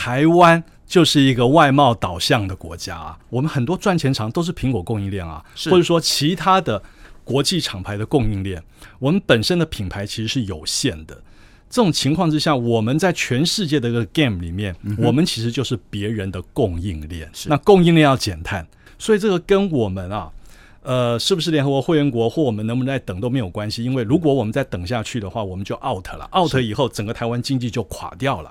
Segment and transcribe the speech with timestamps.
[0.00, 6.82] 台湾就是一个外贸导向的国家啊，我们很多赚钱厂都是苹果供应链啊，或者说其他的
[7.22, 8.62] 国际厂牌的供应链，
[8.98, 11.22] 我们本身的品牌其实是有限的。
[11.68, 17.30] 这种情况之下，我们在全世界的一个 game 里面，嗯、我们其实就是别人的供应链。
[17.44, 18.66] 那供应链要减碳，
[18.98, 20.30] 所以这个跟我们啊，
[20.82, 23.84] 呃，是不是联合国会员国或我们能不能再等都没有关系。
[23.84, 28.50] 因为如果我们再等下去的话，我们就 out 了，out 以后整个台湾经济就垮掉了。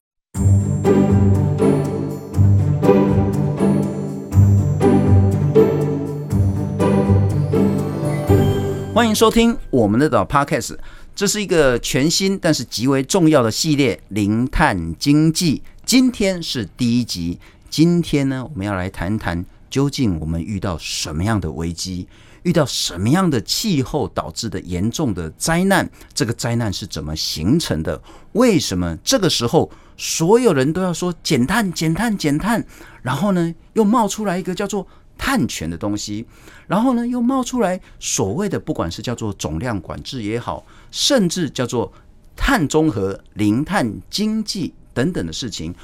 [8.99, 10.75] 欢迎收听我们的岛 Podcast。
[11.15, 15.59] 这是一个全新但是极为重要的系列《零碳经济》。
[15.85, 17.39] 今天是第一集。
[17.69, 22.09] 今天呢，我们要来谈谈究竟我们遇到什么样的危机，
[22.43, 25.89] 遇到什么样的气候导致的严重的灾难？
[26.13, 28.01] 这个灾难是怎么形成的？
[28.33, 32.61] 为什么这个时候所有人都要说减碳、减碳、减碳？
[33.01, 34.85] 然后呢，又冒出来一个叫做……
[35.19, 36.25] 碳权的东西，
[36.65, 41.91] 然后呢，又冒出来所谓的不管是叫做总量管制也好，甚至叫做
[42.37, 45.75] 碳中和、零碳经济等等的事情。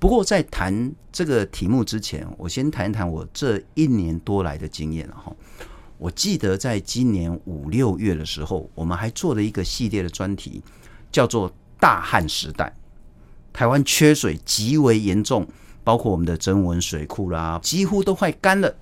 [0.00, 5.30] 不过，在谈这个题目之前，我先谈一谈我这一年多来的经验哈。
[5.98, 10.62] 我记得在今年五六月的时候，我们还做了一个系列的专题，
[11.12, 12.72] 叫做“大旱时代”，
[13.52, 15.46] 台湾缺水极为严重。
[15.88, 18.76] 包括我们的曾文水库啦，几乎都快干了。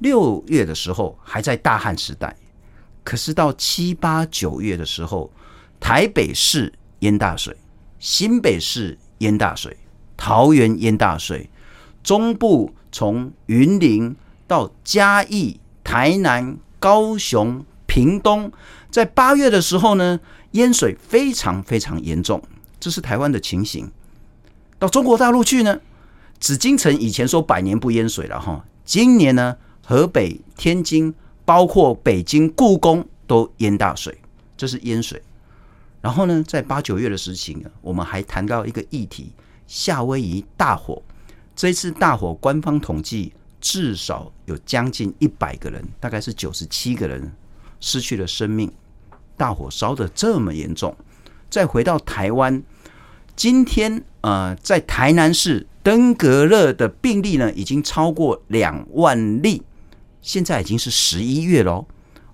[0.00, 2.36] 六月的时候还在大旱时代，
[3.02, 5.32] 可是到七八九月的时候，
[5.80, 7.56] 台北市淹大水，
[7.98, 9.74] 新北市淹大水，
[10.14, 11.48] 桃园淹大水，
[12.02, 14.14] 中部从云林
[14.46, 18.52] 到嘉义、台南、高雄、屏东，
[18.90, 22.42] 在八月的时候呢，淹水非常非常严重，
[22.78, 23.90] 这是台湾的情形。
[24.78, 25.80] 到中国大陆去呢？
[26.42, 34.18] 紫禁城以前说百年不淹水了哈，今年呢，河北、天津，包括北京故宫都淹大水，
[34.56, 35.22] 这是淹水。
[36.00, 39.30] 然后呢，在八九月的事情啊，我们还谈到一个议题：
[39.68, 41.00] 夏威夷大火。
[41.54, 47.32] 这一次大火，官方统计至少有将近一百个人，大概是九十七个人
[47.78, 48.68] 失去了生命。
[49.36, 50.96] 大火烧得这么严重，
[51.48, 52.60] 再回到台湾，
[53.36, 55.68] 今天呃，在台南市。
[55.82, 59.62] 登革热的病例呢，已经超过两万例。
[60.20, 61.86] 现在已经是十一月喽，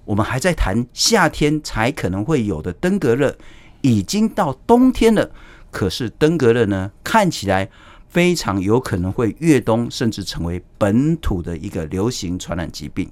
[0.04, 3.34] 我们还在谈夏天才可能会有的登革热，
[3.80, 5.30] 已经到冬天了。
[5.70, 7.70] 可是登革热呢，看起来
[8.08, 13.10] 非常有可能会越冬，甚至成为本土的一个流行传染疾病。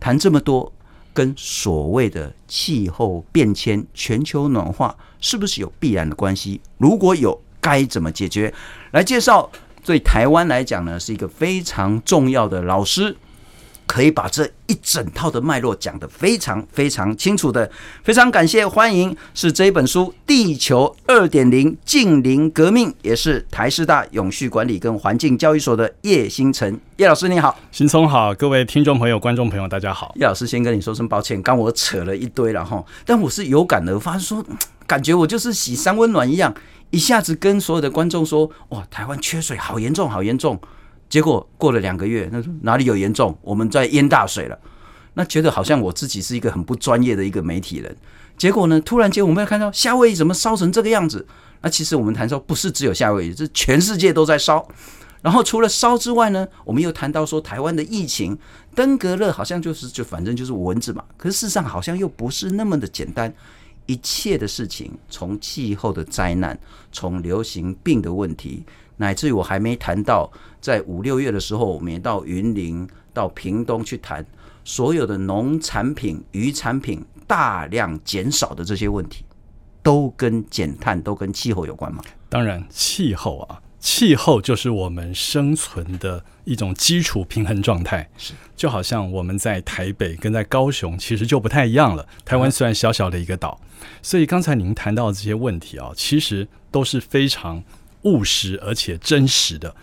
[0.00, 0.72] 谈这么多，
[1.14, 6.60] 跟所谓的气候变迁、全球暖化是不是有必然的关系？
[6.78, 8.52] 如果有，该怎么解决？
[8.92, 9.50] 来介绍，
[9.84, 13.16] 对台湾来讲呢，是一个非常重要的老师，
[13.86, 17.70] 可以把这一整套的脉络讲得非常非常清楚的。
[18.04, 30.12] 非常感谢，欢迎是这一本书《地球二点零近邻革命》，也是台师大永续管理跟环境教育所的叶星辰叶老师，你好，新聪好，各位听众朋友、观众朋友，大家好。
[30.16, 34.44] 叶老师先跟你说声抱歉，刚我扯了一堆了哈，但我是有感而发，说
[34.86, 36.54] 感觉我就是洗三温暖一样。
[36.90, 40.60] 一下子跟所有的观众说：“哇，台湾缺水好严重，好严重。”
[41.08, 43.36] 结果过了两个月，那哪里有严重？
[43.42, 44.58] 我们在淹大水了。
[45.14, 47.96] 那觉得好像我自己是一个很不专业的一个媒体人。
[48.38, 51.26] 结果呢，突然间我们要看到夏威夷怎么烧成这个样子？
[51.62, 54.66] 那其实我们谈说不是只有夏威夷，是全世界都在烧。
[55.20, 58.38] 然后除了烧之外呢，我们又谈到说台湾的疫情，
[58.74, 61.04] 登革热好像就是就反正就是蚊子嘛。
[61.16, 63.34] 可是事实上好像又不是那么的简单。
[63.90, 66.56] 一切的事情，从气候的灾难，
[66.92, 68.62] 从流行病的问题，
[68.98, 70.30] 乃至于我还没谈到，
[70.60, 74.24] 在五六月的时候，我们也到云林、到屏东去谈
[74.62, 79.24] 所有的农产品、渔产品大量减少的这些问题，
[79.82, 82.00] 都跟减碳、都跟气候有关吗？
[82.28, 83.60] 当然，气候啊。
[83.80, 92.06] 气候就是我们生存的一种基础平衡状态，是就好像我们在台北跟在高雄其实就不太一样了。
[92.24, 93.58] 台湾虽然小小的一个岛，
[94.02, 97.64] 所以刚才您谈到的这些问题啊，其实都是非常
[98.02, 99.74] 务实而且真实的。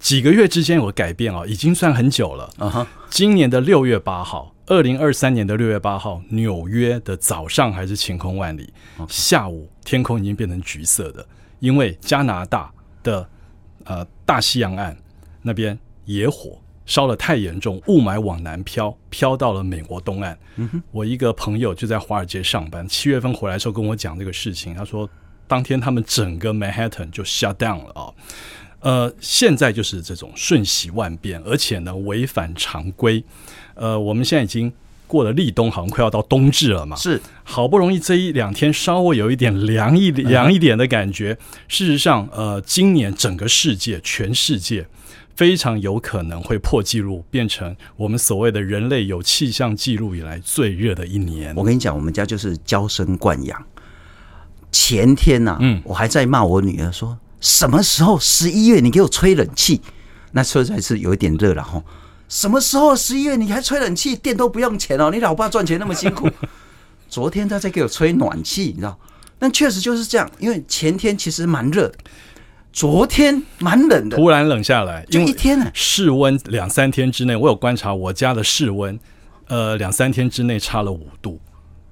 [0.00, 2.50] 几个月之间有改变啊，已经算很久了。
[2.58, 8.72] 啊哈，今年的六月八号，二零二三年的六月八号，纽约的早上还是晴空万里，
[9.08, 11.24] 下午天空已经变成橘色的，
[11.60, 12.72] 因为加拿大
[13.04, 13.28] 的。
[13.86, 14.96] 呃，大西洋岸
[15.42, 20.38] 那边野火烧得太严重，雾霾往南飘，飘到了美国东岸。
[20.56, 24.74] 嗯，我一个朋友就在华尔街上班，七月份回来的时候跟我讲这个事情。
[24.74, 25.08] 他说，
[25.48, 28.12] 当天他们整个 Manhattan 就 shut down 了啊。
[28.80, 33.24] 呃，现在就是这种瞬息万变，而且呢违反常规。
[33.74, 34.72] 呃，我们现在已经
[35.06, 36.96] 过了立冬，好像快要到冬至了嘛。
[36.96, 41.38] 是，好不容易这一两天稍微有一点凉一凉一点的感觉。
[41.40, 44.86] 嗯、事实上，呃，今年整个世界，全世界
[45.34, 51.54] 非常有可能会破纪录，变成我们所谓的人类有气象记录以来最热的一年。
[51.56, 53.64] 我跟你讲，我们家就是娇生惯养。
[54.72, 59.80] 前天呐、啊，嗯，我还在骂我女儿说，什么时候十一月你给我吹冷气？
[60.32, 61.82] 那实在是有一点热了哈。
[62.28, 64.16] 什么时候十一月你还吹冷气？
[64.16, 66.28] 电都不用钱哦，你老爸赚钱那么辛苦。
[67.08, 68.98] 昨天他在给我吹暖气，你知道？
[69.38, 71.94] 但确实就是这样，因为前天其实蛮热的，
[72.72, 75.70] 昨天蛮冷的，突然冷下来，就一天呢。
[75.72, 78.98] 室温两三天之内，我有观察我家的室温，
[79.46, 81.38] 呃，两三天之内差了五度。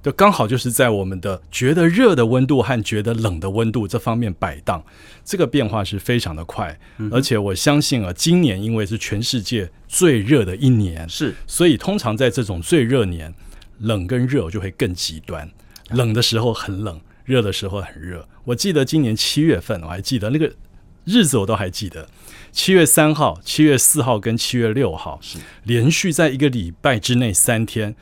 [0.05, 4.85] 就刚好就是在我们的觉得热的温度和觉得冷的温度这方面摆荡，
[5.25, 6.79] 这个变化是非常的快，
[7.11, 13.33] 而且我相信啊，今年因为是全世界最热的一年，是，所以通常在这种最热年，
[13.79, 15.51] 冷跟热就会更极端，
[15.89, 18.29] 冷的时候很冷，热的时候很热。
[18.45, 20.53] 我记得今年七月份，我还记得那个
[21.06, 22.06] 日子我都还记得，
[22.53, 27.97] 七月三号、七月四号跟七月六号是连续在一个礼拜之内三天。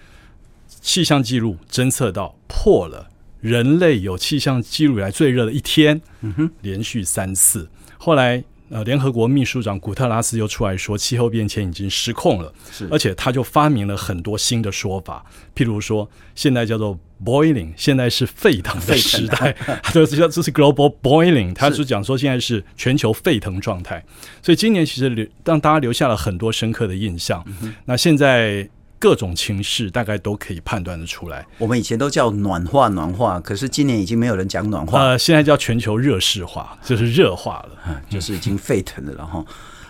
[0.83, 3.09] 气象记录侦测到破了
[3.41, 7.71] 人类有气象记录以来最热的一天，嗯，连续三次。
[7.97, 15.25] 后来呃，联合国秘书长古特拉斯又出来说，气候变迁已经失控了，是，而且他就发明了很多新的说法，
[15.55, 19.53] 譬如说现在叫做 boiling，现在是沸腾的时代，
[19.83, 24.03] 他 就叫这是 global boiling，他是讲说现在是全球沸腾状态。
[24.43, 27.45] 所以今年其实留让大家留下了很多深刻的印象。
[27.63, 28.69] 嗯、那现在。
[29.03, 31.45] 各种情势大概都可以判断得出来。
[31.59, 39.13] 我们以前都叫暖化暖化，可是今年已经没有人讲暖化，呃，现在叫全球热势化，就是热化了，嗯，就是已经沸腾了。
[39.15, 39.45] 然后，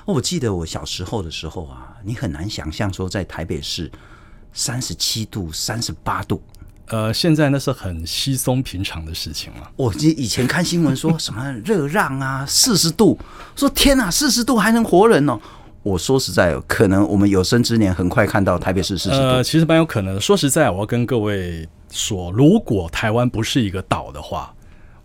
[0.06, 3.92] 我记得我小时候的时候啊，你很难想象说在台北市
[4.54, 6.42] 三十七度、三十八度，
[6.86, 9.70] 呃，现在那是很稀松平常的事情了。
[9.76, 13.18] 我记以前看新闻说什么热浪啊，四十度，
[13.54, 15.38] 说天哪，四十度还能活人哦。
[15.82, 19.22] 我说实在，可能我们有生之年很快看到台北市四十度。
[19.22, 20.20] 呃，其实蛮有可能的。
[20.20, 24.54] 说实在，我要跟各位说，如果台湾不是一个岛的话，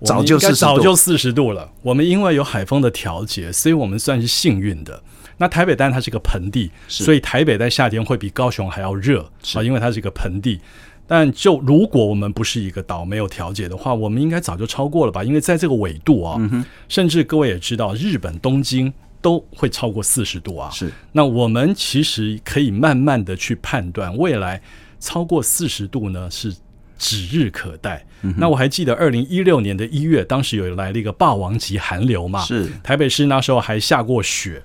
[0.04, 1.68] 早就早就四十度了。
[1.82, 5.02] 我们因为有海风的调节，所以我们算是幸运的。
[5.38, 10.60] 那台北当然它是一个盆地，所以台北在夏天会比高雄还要热啊，因为它是一个盆地。
[11.08, 15.24] 但就如果我们不是一个岛，没有调节的话，我们应该早就超过了吧？
[15.24, 18.94] 因为在这个纬度啊，嗯、甚至各位也知道，日本东京。
[19.22, 20.70] 都会超过四十度啊！
[20.70, 24.62] 是，那我们其实可以慢慢的去判断，未来
[25.00, 26.56] 超过四十度呢是
[26.98, 28.06] 指日可待。
[28.22, 34.62] 嗯、那我还记得二零一六年的一月，当时有来了一个霸王级寒流嘛，是台北市那时候还下过雪。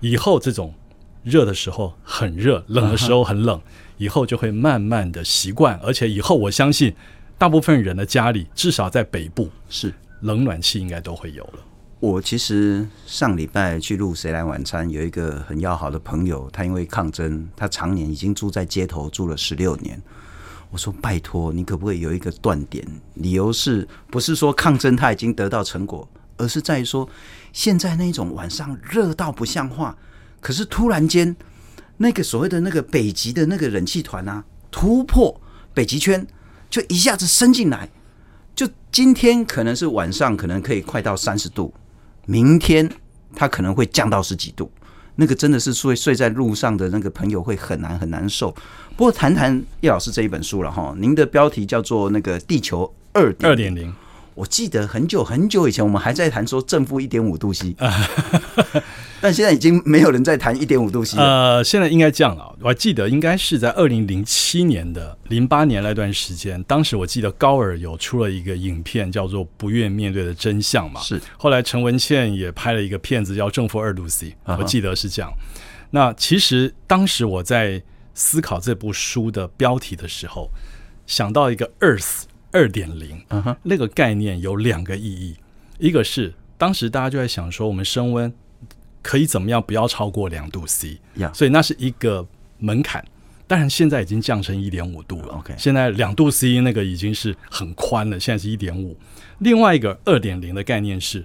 [0.00, 0.74] 以后这种
[1.22, 3.60] 热的时候很热，冷的时候很冷，
[3.98, 6.92] 以后就会慢慢的习惯，而且以后我相信
[7.38, 11.58] 大部分人的家里，至少在北部是冷暖气应该都会有了。
[12.02, 20.02] 我其实上礼拜去录《谁来晚餐》，有一个很要好的朋友，他因为抗争，他常年已经住在街头住了十六年。
[20.72, 22.84] 我说：“拜托，你可不可以有一个断点？
[23.14, 26.08] 理由是不是说抗争他已经得到成果，
[26.38, 27.08] 而是在于说
[27.52, 29.96] 现在那种晚上热到不像话，
[30.40, 31.36] 可是突然间
[31.98, 35.40] 那个所谓的那个北极的那个冷气团啊，突破
[35.72, 36.26] 北极圈，
[36.68, 37.88] 就一下子升进来，
[38.56, 41.72] 就今天可能是晚上，可能可以快到三十度。”
[42.26, 42.88] 明天
[43.34, 44.70] 它可能会降到十几度，
[45.16, 48.50] 那个真的是睡睡在路上的那个朋友会很难很难受。
[48.96, 53.88] 不过谈谈叶老师这一本书了哈，您的标题叫做那个《地球二点零》。
[54.34, 57.76] 我记得很久很久以前，我们还在谈说正负一点五度 C，
[59.20, 61.22] 但现在已经没有人在谈一点五度 C 了。
[61.22, 62.56] 呃，现在应该这样了。
[62.60, 71.00] 我还记得应该是在二零零七年的零八年那段时间，当时我记得高尔有出了一个影片，叫做《不愿面对的真相》嘛。
[71.00, 71.20] 是。
[71.36, 75.30] 后来陈文茜也拍了一个片子叫《正负二度 C》，我记得是这样。
[75.90, 77.82] 那其实当时我在
[78.14, 80.50] 思考这部书的标题的时候，
[81.06, 82.22] 想到一个 Earth。
[82.52, 83.20] 二点零，
[83.62, 85.36] 那个概念有两个意义，
[85.78, 88.32] 一个是当时大家就在想说，我们升温
[89.02, 92.26] 可以怎么样，不要超过两度 C，呀，所以那是一个
[92.58, 93.04] 门槛。
[93.46, 98.96] 当然现在已经降成一点五度了，OK，现在两度 C 那个已经是很宽了，现在是一点五。
[99.38, 101.24] 另外一个二点零的概念是，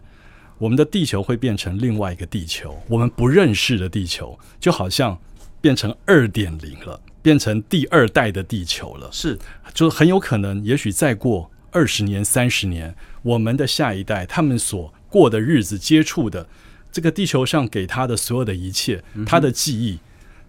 [0.58, 5.18] 我们的地球会变成另外一个地球，我们不认识的地球，就好像
[5.62, 7.00] 变成二点零了。
[7.20, 9.38] 变成第二代的地球了，是，
[9.78, 16.48] 就很有可能，也许再过二十年、三十年，我们的下一代他们所过的日子、接触的
[16.92, 20.00] 这个地球上给他的所有的一切，他的记忆、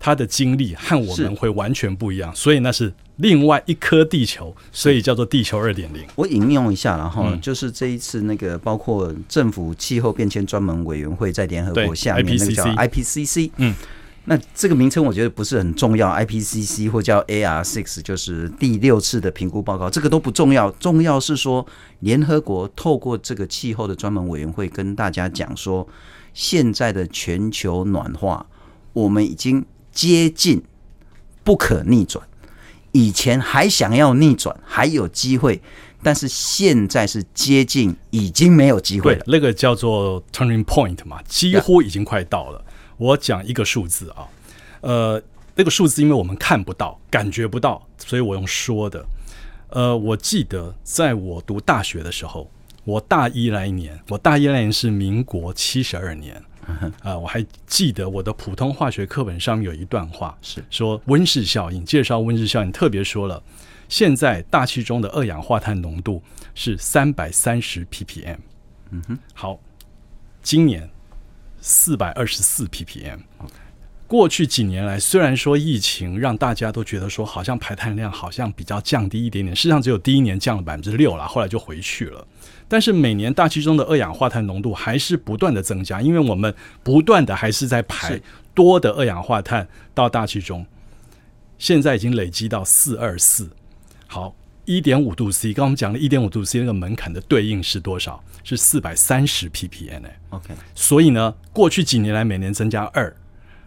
[0.00, 6.02] 他的经历和我们会完全不一样，所以那是另外一颗地球，所以叫做地球二点零。
[6.14, 13.74] 我引用一下，然后就是这一次那个包括政府气候变迁专门委员会在联合国下面那个叫 IPCC，嗯。
[14.30, 20.70] 那这个名称我觉得不是很重要，IPCC 或叫 AR6，就是第六次的评估报告，这个都不重要。
[20.72, 21.66] 重要是说，
[22.00, 25.88] 联合国透过这个气候的专门委员会跟大家讲说，
[26.34, 28.44] 现在的全球暖化，
[28.92, 30.62] 我们已经接近
[31.42, 32.22] 不可逆转。
[32.92, 35.62] 以前还想要逆转，还有机会，
[36.02, 39.24] 但是现在是接近已经没有机会了。
[39.26, 42.62] 那个叫做 turning point 嘛，几乎已经快到了。
[42.98, 44.28] 我讲一个数字啊，
[44.82, 45.22] 呃，
[45.54, 49.04] 那个数字因为我们看不到、感觉不到，所以我用说的。
[49.70, 52.50] 呃，我记得在我读大学的时候，
[52.84, 56.34] 我大一那一年，我大一那年是民国七十二年
[56.66, 63.42] 啊，呃，我还记得我的普通化学课本上面有一段话，是说温室效应，介绍温室效应，特别说了，
[63.88, 66.22] 现在大气中的二氧化碳浓度
[66.54, 68.38] 是三百三十 ppm。
[68.90, 69.60] 嗯哼，好，
[70.42, 70.88] 今年。
[71.60, 73.18] 四百二十四 ppm。
[74.06, 82.26] 过去几年来，虽然说疫情让大家都觉得说好像排碳量好像比较降低一点点，事实上只有第一年降了百分之六了，后来就回去了。
[82.66, 88.18] 但是每年大气中的二氧化碳浓度还是不断的增加，因为我们不断的还是在排
[88.54, 90.64] 多的二氧化碳到大气中，
[91.58, 93.50] 现在已经累积到四二四。
[94.06, 94.34] 好。
[94.68, 98.22] 一点五度 C，刚刚我们讲了一点五度 C 那个门槛的对应是多少？
[98.44, 100.20] 是四百三十 ppm 哎。
[100.28, 103.10] OK，所以呢，过去几年来每年增加二，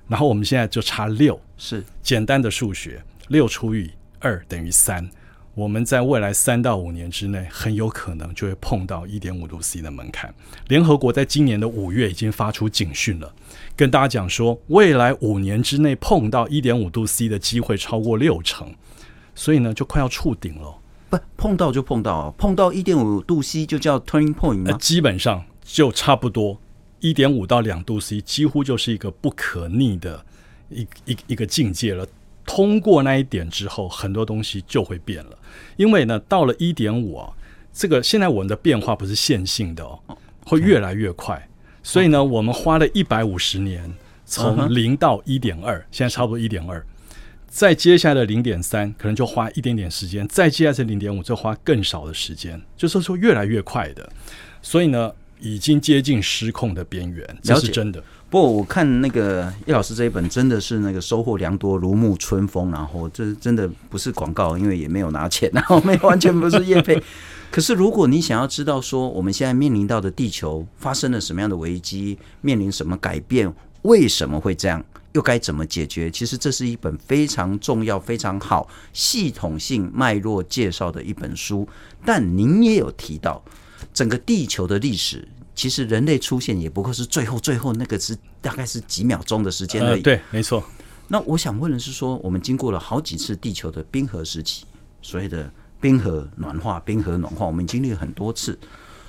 [0.07, 1.41] 然后我们现在就差六。
[1.57, 3.89] 是简单的数学，六除以
[4.19, 5.09] 二等于三。
[5.55, 10.31] 我们在未来三到五年之内，很有可能就会碰到一点五度 C 的门槛。
[10.67, 13.33] 联合国在今年的五月已经发出警讯了，
[13.75, 18.71] 跟大家讲说，未来五年之内碰到一点五度 C 的机会超过六成，
[19.33, 20.77] 所以呢，就快要触顶了。
[21.11, 24.77] 不碰到就碰到，啊碰到一点五度 C 就叫 turning point 吗？
[24.79, 26.59] 基本上就差不多
[27.01, 30.25] 一点五到两度 C，几乎就是一个不可逆的
[30.69, 32.07] 一一一个境界了。
[32.45, 35.37] 通过那一点之后，很多东西就会变了。
[35.75, 37.29] 因为呢，到了一点五啊，
[37.73, 39.99] 这个现在我们的变化不是线性的哦，
[40.45, 41.47] 会越来越快。
[41.83, 43.93] 所以呢，我们花了一百五十年，
[44.25, 46.85] 从零到一点二，现在差不多一点二。
[47.51, 54.09] 再接下来的零点三，可能就花一点点时间；再接下来的零点五，就花更少的时间，就是说越来越快的。
[54.61, 58.01] 所以呢，已经接近失控的边缘，这是真的。
[58.29, 62.71] 不过我看那个叶老师这一本，真的是那个收获良多，如沐春风。
[62.71, 67.03] 然后这真的不是广告，因为也没有拿钱，然后没完全不是业配。
[67.51, 74.81] 可是如果你想要知道说我们现在面临到的地球发生了什么样的危机，面临什么改变，为什么会这样？
[75.13, 76.09] 又该怎么解决？
[76.09, 81.67] 其实这是一本非常重要、非常好、系统性脉络介绍的一本书。
[82.05, 83.43] 但您也有提到，
[83.93, 89.99] 整个地球的历史，其实人类出现也不过是最后、最后那个是大概是几秒钟的时间而已。
[89.99, 90.63] 呃、对，没错。
[91.09, 94.63] 那我想问的是说，我们经过了好几次地球的冰河时期，
[95.01, 95.51] 所谓的
[95.81, 98.57] 冰河暖化、冰河暖化，我们经历了很多次。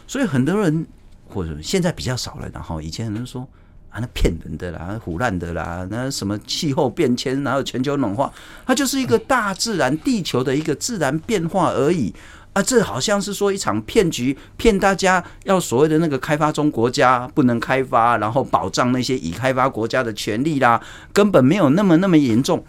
[0.08, 0.84] 所以很多人
[1.28, 3.48] 或者现在比较少了，然后以前很多人说。
[3.92, 8.32] 啊，那骗人的啦，唬烂的啦，那什么气候变迁，然后全球暖化？
[8.64, 12.14] 它就是一个大自然、地球的一个自然变化而已。
[12.54, 20.80] 啊，这好像是说一场骗局，骗大家要所谓的那个开发中国家不能开发，然后保障那些已开发国家的权利啦，
[21.12, 22.64] 根本没有那么那么严重。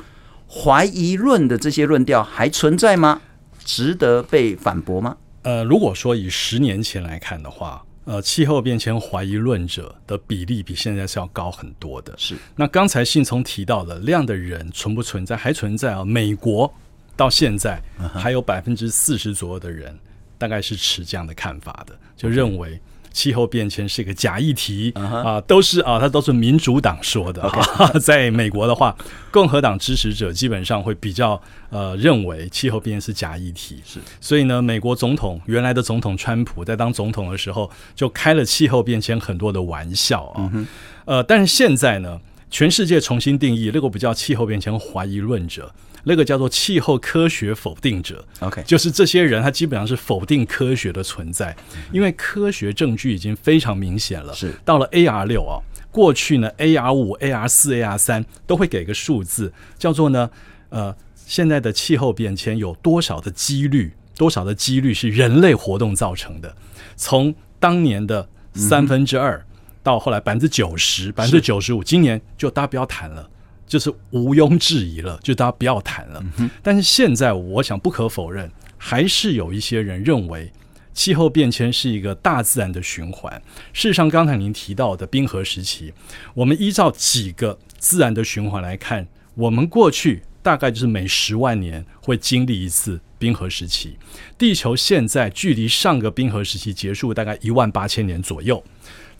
[0.49, 3.21] 怀疑论的这些论调还存在吗？
[3.63, 5.15] 值得被反驳吗？
[5.43, 7.81] 呃，如果说以十年前来看的话。
[8.05, 12.13] 呃，气候变迁怀疑论者的比例比现在是要高很多的。
[12.17, 15.35] 是，那刚才信聪提到的，这样的人存不存在？
[15.37, 16.03] 还存在啊。
[16.03, 16.73] 美国
[17.15, 17.81] 到现在
[18.13, 19.97] 还有百分之四十左右的人，
[20.37, 22.79] 大概是持这样的看法的，就认为。
[23.13, 25.27] 气候变迁是一个假议题、uh -huh.
[25.27, 27.49] 啊，都是啊，它都是民主党说的。
[28.01, 28.93] 在美国的话，
[29.31, 33.79] 共和党支持者基本上会比较呃认为气候变迁是假议题。
[33.85, 40.51] 是，所以呢，美国总统原来的总统川普在当总统的时候就开了气候变迁很多的玩笑啊。
[40.51, 40.65] Uh.
[41.05, 42.19] 呃，但是现在呢，
[42.53, 45.73] 全世界重新定义，那个不叫气候变迁怀疑论者。
[46.03, 51.55] 那个叫做气候科学否定者，OK，就是这些人，他基本上是否定科学的存在，
[51.91, 54.31] 因为科学证据已经非常明显了。
[54.35, 55.57] 是到了 AR 六啊，
[55.89, 60.29] 过去呢 AR 五、AR 四、AR 三都会给个数字，叫做呢，
[60.69, 60.95] 呃，
[61.25, 66.55] 现在的气候变迁有多少的几率，多少的几率是人类活动造成的？
[66.95, 69.43] 从当年的三分之二
[69.83, 73.29] 到后来百分之九十、百分之九十五，今年就大家不要谈了，
[73.67, 76.23] 就是毋庸置疑了，就大家不要谈了。
[76.37, 80.51] 嗯、但是现在，我想不可否认，还是有一些人认为
[80.93, 83.39] 气候变迁是一个大自然的循环。
[83.73, 85.93] 事实上，刚才您提到的冰河时期，
[86.33, 90.23] 我们依照几个自然的循环来看，我们过去。
[90.43, 93.97] 大概就是每十万年会经历一次冰河时期。
[94.37, 98.61] 地球现在距离上个冰河时期结束大概一万八千年左右，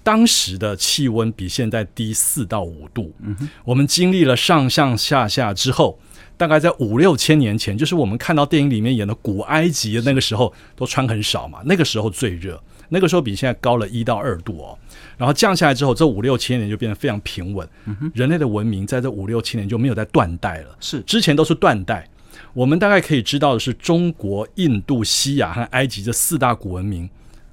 [0.04, 3.14] 当时的气温比现在低四到五度。
[3.22, 5.98] 嗯哼，我们经历了上上下下之后，
[6.38, 12.62] 大概在五六千年前，就是我们看到电影里面演的古埃及的那个时候，都穿很少嘛，那个时候最热。
[12.90, 14.78] 那个时候比现在高了一到二度哦，
[15.18, 17.68] 然后降下来之后，这五六千年就变得非常平稳。
[17.86, 20.76] 嗯人类的文明在这五六千年就没有再断代了。
[20.80, 22.08] 是，之前都是断代。
[22.54, 27.10] 我们大概可以知道的是，中国、印度、西亚和埃及这四大古文明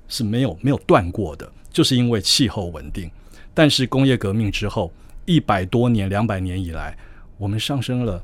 [0.08, 3.10] 是没有没有断过的，就是因为气候稳定。
[3.52, 4.92] 但是工业革命之后，
[5.24, 6.96] 一百多年、两百年以来，
[7.36, 8.22] 我们上升了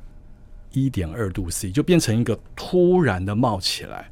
[0.72, 4.10] 一点二度 C，就变成一个突然的冒起来。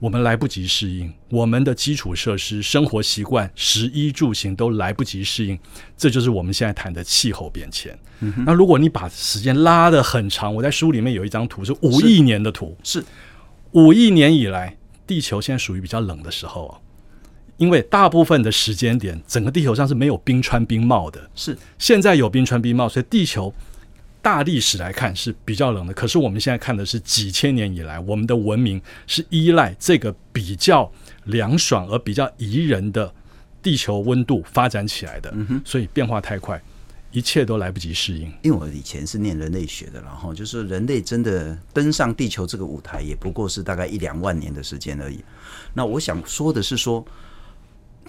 [0.00, 5.58] 我们来不及适应，我们的基础设施、生活习惯、食衣住行都来不及适应，
[5.96, 7.98] 这就是我们现在谈的气候变迁。
[8.20, 13.04] 嗯、那如果你把时间拉得很长，我在书里面有一张图是五亿年的图，是
[13.72, 16.78] 五亿年以来，地球现在属于比较冷的时候啊，
[17.58, 23.54] 因为大部分的时间点，整个地球上是没有冰川冰帽的，是现在有冰川冰帽，所以地球。
[24.20, 30.90] 大历史来看是比较冷的，可是我们现在看的是几千年以来，我们的文明是依赖这个比较
[31.26, 33.10] 凉爽而比较宜人的
[33.62, 35.30] 地球温度发展起来的。
[35.34, 36.60] 嗯哼，所以变化太快，
[37.12, 38.30] 一切都来不及适应。
[38.42, 45.24] 因为我以前是念人类学的，然后就是人类真的登上地球这个舞台，也不过是大概一两万年的时间而已。
[45.72, 47.02] 那我想说的是说，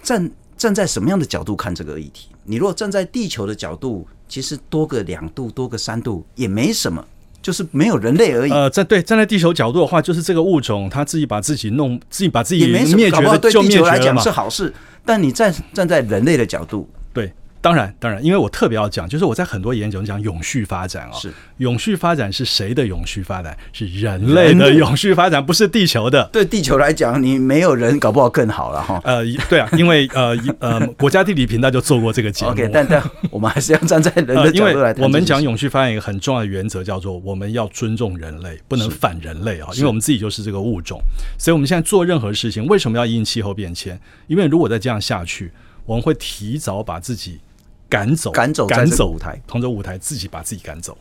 [0.02, 2.28] 站站在什么样的角度看这个议题？
[2.44, 4.06] 你如果站在地球的角度。
[4.30, 7.04] 其实多个两度，多个三度也没什么，
[7.42, 8.52] 就是没有人类而已。
[8.52, 14.72] 呃，站对站在地球角度的话，就是这个物种它自己把自己弄，自己把自己灭绝了，对地球来讲是好事。
[15.04, 16.99] 但你站站在人类的角度，对。
[17.62, 23.54] 当然，当然，因为我特别要讲，就是我在很多演讲讲永续发展啊、哦，是永续发展是谁的永续发展？
[23.72, 26.24] 是人类的永续发展，不是地球的。
[26.32, 28.98] 对地球来讲，你没有人，搞不好更好了哈。
[29.04, 32.52] 呃，对啊，因为呃呃，国家地理频道就做过这个节目。
[32.52, 34.94] OK，但但我们还是要站在人的角度来。
[34.98, 40.98] 我们讲永续发展一个很重要的原则叫做我们要尊重人类，不能反人类啊，因为我们自己就是这个物种。
[41.38, 44.00] 所以我们现在做任何事情，为什么要因气候变迁？
[44.28, 45.52] 因为如果再这样下去，
[45.84, 47.38] 我们会提早把自己。
[47.90, 50.96] 赶走，赶走，赶走舞台，同着舞台自己把自己赶走。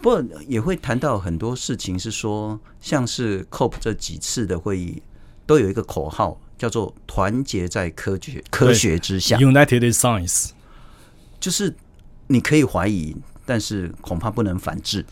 [0.00, 5.02] 不过也会谈到很多事情，是说像是 COP 这几次的会议
[5.46, 10.50] 都有一个口号，叫做“团结在科学科学之下 ”，United in Science。
[11.38, 11.74] 就是
[12.26, 13.14] 你可以怀疑，
[13.46, 15.04] 但是恐怕不能反制。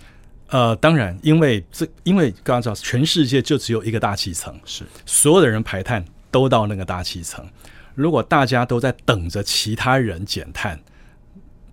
[0.48, 7.46] 呃，当然，因为这因为刚刚知道，全世界就只有一个大气层，是所有的人排碳都到那个大气层。
[7.94, 10.78] 如果大家都在等着其他人减碳，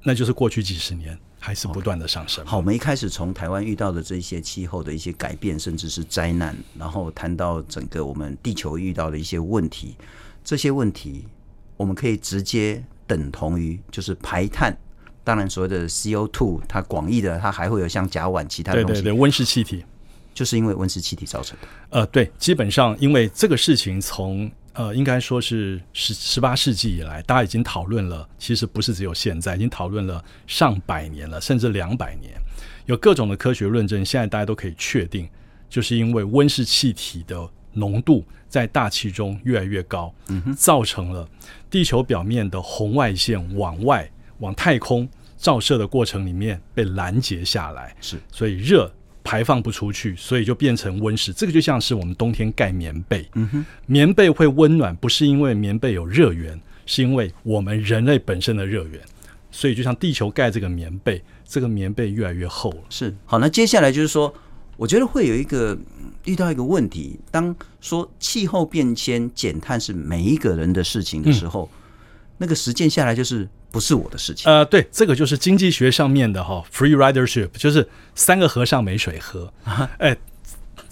[0.04, 2.46] 那就是过去几十年还是不断的上升。
[2.46, 9.96] 好，我们一开始从台湾遇到的这些气候的一些改变，甚至是灾难，然后谈到整个我们地球遇到的一些问题，
[10.44, 11.26] 这些问题
[11.76, 14.76] 我们可以直接等同于就是排碳。
[15.24, 19.84] 当然，所谓的 CO2，它广义的它还会有像甲烷其他的东西，对对对，温室气体，
[20.34, 21.68] 就是因为温室气体造成的。
[21.90, 24.50] 呃，对，基本上因为这个事情从。
[24.80, 28.26] 呃，应该说是十十八世纪以来，大家已经讨论了。
[28.38, 32.32] 其实不是只有现在，已经讨论了上百年了，甚至两百年。
[32.86, 35.28] 有各种的科学论证，现在大家都可以确定，
[35.70, 41.28] 就是因为温室气体的浓度在大气中越来越高，嗯哼，造成了
[41.70, 48.90] 地球表面的红外线往外往太空照射的过程里面被拦截下来，是，所以热。
[49.24, 51.32] 排放不出去，所以就变成温室。
[51.34, 53.28] 这个就像是我们冬天盖棉被，
[53.86, 59.02] 棉被会温暖，不是因为棉被有热源，是因为我们人类本身的热源。
[59.52, 62.78] 所以就像地球盖这个棉被，这个棉被越来越厚了。
[62.90, 64.32] 是，好，那接下来就是说，
[64.78, 65.76] 我觉得会有一个
[66.26, 71.80] 遇到一个问题，当说气候变迁减碳是每一个人的事情的时候，嗯、
[72.40, 73.48] 那个实践下来就是。
[73.72, 74.52] 不是我的事情。
[74.52, 79.54] 呃，对，这个就是经济学上面的哈，free ridership，就是三个和尚没水喝。
[80.00, 80.18] 哎，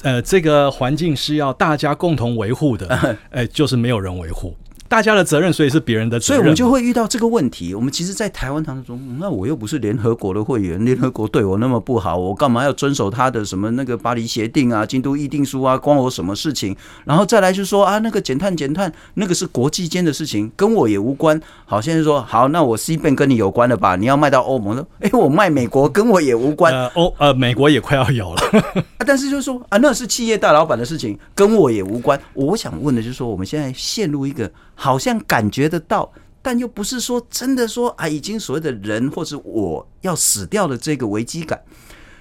[0.04, 4.56] 呃，这个环境是要大家共同维护的，哎，就是没有人维护。
[4.90, 6.36] 大家的责任，所以是别人的责任。
[6.36, 7.76] 所以我们就会遇到这个问题。
[7.76, 16.76] 我们其实，在台湾当中，那我又不是联合国的会员，联合国对我那么不好，我干嘛要遵守他的什么那个巴黎协定啊、京都议定书啊，关我什么事情？
[17.06, 21.40] 然后再来就说啊，那个减碳减碳，那个是国际间的事情，跟我也无关。
[21.66, 23.96] 好，现在说好，那我 CBAM 跟你有关了吧？
[23.96, 26.74] 你要卖到欧盟说，哎，我卖美国跟我也无关。
[26.74, 28.42] 呃，欧呃，美国也快要有了，
[29.06, 32.20] 但是就是说啊，那是企业大老板的事情，跟我也无关。
[32.34, 34.50] 我想问的就是说，我们现在陷入一个。
[34.80, 41.60] 好像感觉得到，但又不是说真的说啊，已经所谓的人或者我要死掉的这个危机感，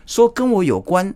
[0.06, 1.14] 说跟我有关，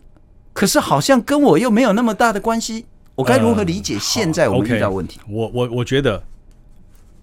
[0.53, 2.85] 可是好像跟我又没有那么大的关系。
[3.15, 5.19] 我该如何理解现在我们遇到问题？
[5.27, 6.23] 呃、我我我觉得。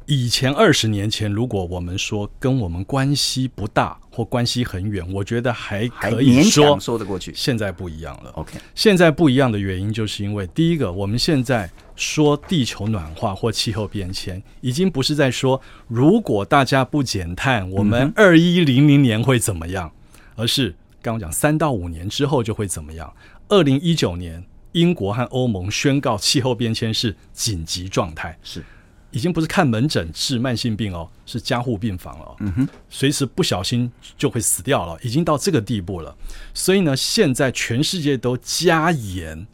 [0.09, 7.31] 以前二十年前，如果我们说跟我们关系不大或关系很远，我觉得还可以说说得过去。
[7.35, 8.31] 现在不一样了。
[8.31, 19.91] OK，现在不一样的原因，就是因为第一个，我们现在说地球暖化或气候变迁，已经不是在说如果大家不减碳，我们二一零零年会怎么样，
[20.35, 23.13] 而是刚刚讲三到五年之后就会怎么样。
[23.49, 28.35] 二零一九年，英国和欧盟宣告气候变迁是紧急状态。
[28.41, 28.63] 是。
[29.11, 32.35] 已经不是看门诊治慢性病哦，是加护病房了。
[32.39, 36.15] 嗯哼，随时不小心就会死掉了，已经到这个地步了。
[36.53, 39.47] 所以呢，现在全世界都加严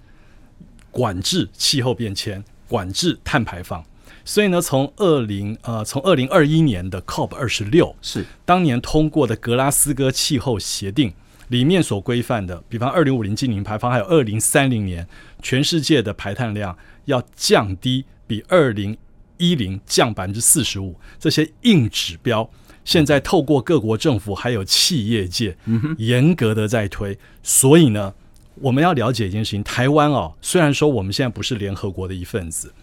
[0.89, 3.85] 管制气候变迁，管制碳排放。
[4.25, 11.13] 所以呢，从二零呃，从二零二一年的 COP 二十六是当年通过的格拉斯哥气候协定
[11.49, 15.07] 里面所规范的，比方二零五零净零排放，还有二零三零年
[15.41, 18.97] 全世界的排碳量要降低比二零。
[19.43, 22.49] 一零降百分之四十五，这些硬指标，
[22.85, 25.57] 现在透过各国政府还有企业界，
[25.97, 27.17] 严格的在推。
[27.41, 28.13] 所以呢，
[28.55, 32.73] 我们要了解一件事情：台湾哦，虽然说我们现在不是联合国的一份子，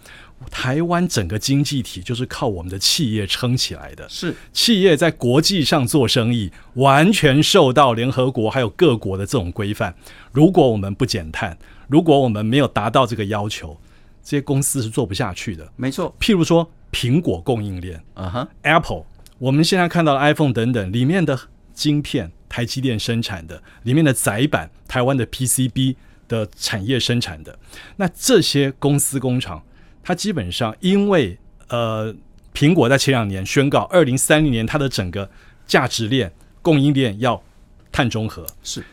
[0.50, 4.08] 台湾整个经济体就是靠我们的企业撑起来的。
[4.08, 9.94] 是企业在国际上做生意，完全受到联合国还有各国的这种规范。
[10.32, 11.56] 如果我们不减碳，
[11.88, 13.78] 如果我们没有达到这个要求，
[14.22, 16.14] 这些公司是做不下去的，没错。
[16.20, 19.04] 譬如说，苹果供应链，啊哈，Apple，
[19.38, 21.38] 我们现在看到的 iPhone 等等里面的
[21.72, 25.96] 晶片，台积电生产的，里面的载板，台湾的 PCB
[26.28, 27.58] 的产业生产的，
[27.96, 29.64] 那这些公司工厂，
[30.02, 32.14] 它基本上因为呃，
[32.52, 35.30] 苹果在前两年宣告，二零三零年它的整个
[35.66, 37.42] 价值链供应链要
[37.90, 38.84] 碳中和，是，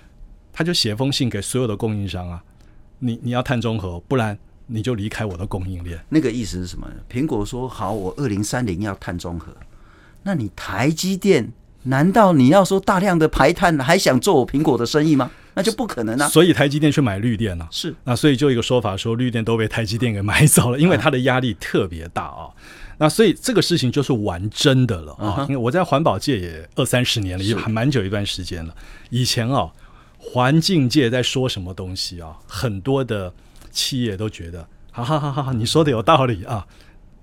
[0.54, 2.44] 他就写封信给所有的供应商啊，
[3.00, 4.38] 你你要碳中和，不然。
[4.68, 6.88] 你就离开我的供应链，那个意思是什么？
[7.10, 9.56] 苹果说好，我二零三零要碳中和。
[10.24, 11.54] 那你台积电，
[11.84, 15.32] 难道你要说大量的排碳，还想做我苹果的生意吗？
[15.54, 16.28] 那就不可能啊！
[16.28, 22.50] 所以台积电去买绿电了，啊，是那所以就一个说法说，绿电都被台积电给买走了，因为它的压力特别大啊。
[22.98, 25.46] 那所以这个事情就是玩真的了啊！
[25.48, 28.76] 因为我在环保界也二三十年了，也还蛮久一段时间了。
[29.10, 29.72] 以前啊，
[30.18, 33.34] 环境界在说什么东西啊，很多的。
[33.78, 36.66] 企业都觉得，哈哈哈哈，你说的有道理啊，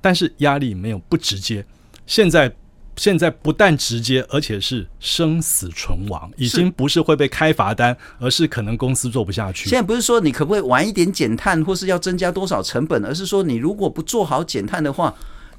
[0.00, 1.66] 但是压力没有不直接。
[2.06, 2.54] 现在
[2.96, 9.68] 现在不但直接，而且是生死存亡，已经不是会被开罚单，而是可能公司做不下去。
[9.68, 15.12] 现在不是说你可不可以晚一点减碳，或是要增加多少成本，而是说你如果不做好减碳的话，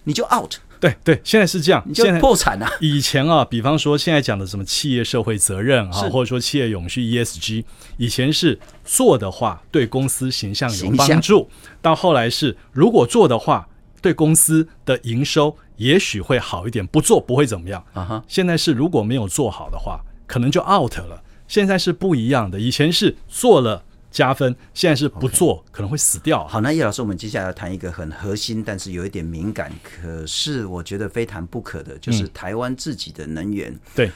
[0.05, 0.53] 你就 out。
[0.79, 2.67] 对对，现在是这样，现在破产了。
[2.81, 7.63] 以前啊，比方说现在讲的什么企业社会责任啊，或者说企业永续 ESG，
[7.97, 11.49] 以前是做的话对公司形象有帮助，
[11.81, 13.67] 到后来是如果做的话
[14.01, 17.83] 对公司的营收也许会好一点，不做不会怎么样。
[17.93, 21.23] 啊哈，现在是如果没有做好的话，可能就 out 了。
[21.47, 23.84] 现在是不一样的，以前是做了。
[24.15, 25.71] 加分，现在是不做 Okay.
[25.73, 26.47] 可能会死掉。
[26.47, 33.73] 好，那叶老师，我们接下来要谈一个很核心，但是有一点敏感，可是我觉得非谈不可的，就是台湾自己的能源。
[33.73, 34.11] 嗯、对，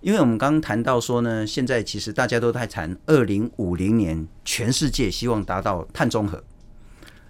[0.00, 6.42] 因为我们刚刚谈到说呢，现在其实大家都在谈二零五零年，全世界希望达到碳中和，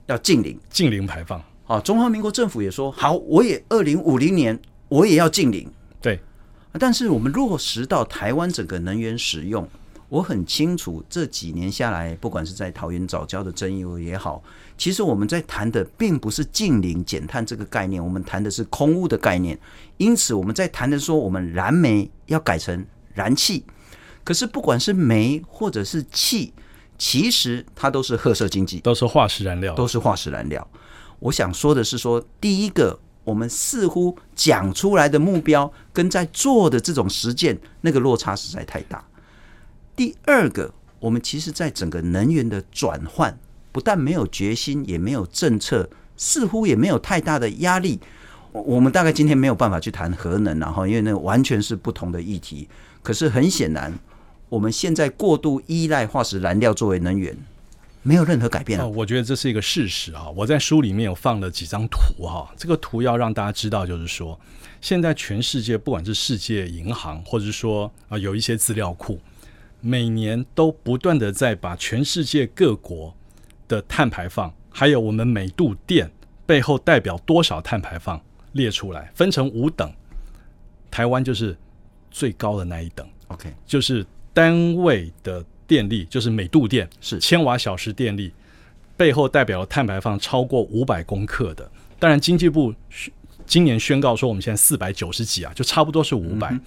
[0.07, 1.43] 要净零，净零排放。
[1.67, 4.57] 啊，中华民国政府也说好，我也二零五零年
[4.89, 5.69] 我也要净零。
[6.01, 6.21] 对，
[6.79, 9.69] 但是我们落实到台湾整个能源使用。
[10.13, 14.43] 我很清楚，这几年下来，不管是在桃园早教的争议也好，
[14.77, 19.59] 其实我们在谈的并不是近零减碳这个概念，我们谈的是空污的概念。
[19.97, 23.65] 因此，我们在谈的说，我们燃煤要改成燃气。
[24.23, 26.53] 可是，不管是煤或者是气，
[26.99, 30.69] 其实它都是褐色经济，都是化石燃料，都是化石燃料。
[31.21, 39.03] 我想说的是说，说第一个，我们似乎讲出来的目标跟在做的这种实践，那个落差实在太大。
[39.95, 43.39] 第二个，我们其实，在整个能源的转换，
[43.71, 48.01] 不但没有决心，也没有政策似乎也没有太大的压力。
[48.53, 52.69] 我们大概今天没有办法去谈核能，然后因为那完全是不同的议题。
[53.03, 53.99] 可是很显然，
[54.49, 57.37] 我们现在过度依赖化石燃料作为能源，
[58.03, 58.79] 没有任何改变。
[58.95, 60.29] 我觉得这是一个事实啊。
[60.37, 64.39] 我在书里面有放了几张图哈，这个图要让大家知道，就是说，
[64.81, 69.19] 现在全世界不管是世界银行，或者是说啊有一些资料库，
[69.83, 73.15] 每年都不断的在把全世界各国
[73.69, 76.11] 的碳排放，还有我们每度电
[76.47, 78.19] 背后代表多少碳排放。
[78.53, 79.91] 列出来，分成五等，
[80.91, 81.57] 台湾就是
[82.11, 83.09] 最高的那一等。
[83.29, 88.31] OK，就是单位的电力，就是每度电是千瓦小时电力，
[88.95, 91.67] 背后代表了碳排放超过五百公克的。
[91.99, 92.75] 当然，经济部
[93.47, 96.61] 今年宣告说，我们现在四百九十几啊，就差不多是五百、嗯。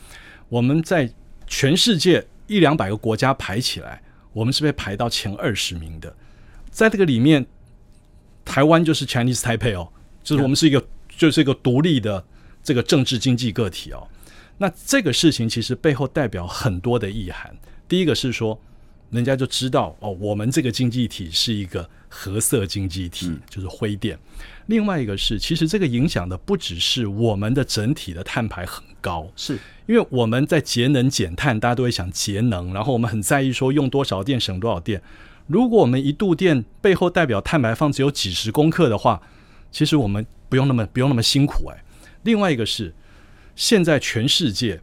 [0.49, 1.08] 我们在
[1.45, 4.01] 全世界一两百个国家排起来，
[4.34, 6.15] 我们是被排到前二十名的。
[6.69, 7.45] 在这个里面，
[8.43, 9.91] 台湾就是 Chinese Taipei 哦，
[10.23, 10.86] 就是我们是一个。
[11.17, 12.21] 就是一个独立的
[12.62, 14.05] 这个政治经济个体哦，
[14.58, 17.55] 那这个事情其实背后代表很多的意涵。
[17.88, 18.60] 第一个是说，
[19.12, 24.19] 人家就知道哦，我们这个经济体是一个褐色经济体，就是灰电。
[24.65, 35.02] 另外一个是，其实这个影响的不只是我们的整体的碳排很高，是因为我们在节能减碳，大家都会想节能，然后我们很在意说用多少电省多少电。
[35.48, 39.21] 如果我们一度电背后代表碳排放只有几十公克的话，
[39.71, 40.26] 其实我们。
[40.48, 41.84] 不用那么不用那么辛苦哎。
[42.21, 42.93] 另外一个是，
[43.56, 44.80] 现在全世界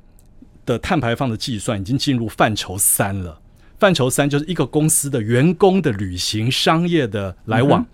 [0.67, 3.41] 的碳排放的计算已经进入范畴三了。
[3.79, 7.87] 范畴三就是一个公司的员工的旅行、商业的来往、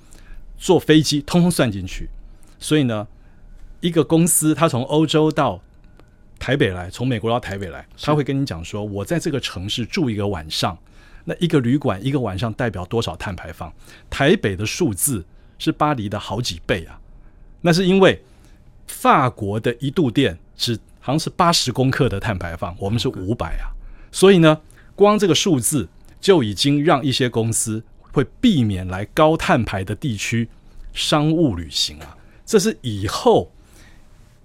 [0.57, 2.09] 坐飞机，通通算进去。
[2.59, 3.07] 所以呢，
[3.81, 5.62] 一个公司它从欧洲到
[6.38, 10.79] 台北来，从美国到台北来，他会跟你讲说，我在这个城市住一个晚上，
[11.24, 13.72] 那一个旅馆一个晚上代表多少碳排放？
[14.09, 15.24] 台北的数字
[15.59, 17.01] 是巴黎的好几倍啊。
[17.61, 18.22] 那是因为
[18.87, 23.74] 法国的一度电只好像是八十公克的碳排放，我们是五百啊，
[24.12, 24.61] 所以呢，
[24.94, 25.88] 光这个数字
[26.20, 30.48] 就已经让一些公司会避免来高碳排的地区
[30.92, 32.16] 商务旅行啊。
[32.46, 33.53] 这是以后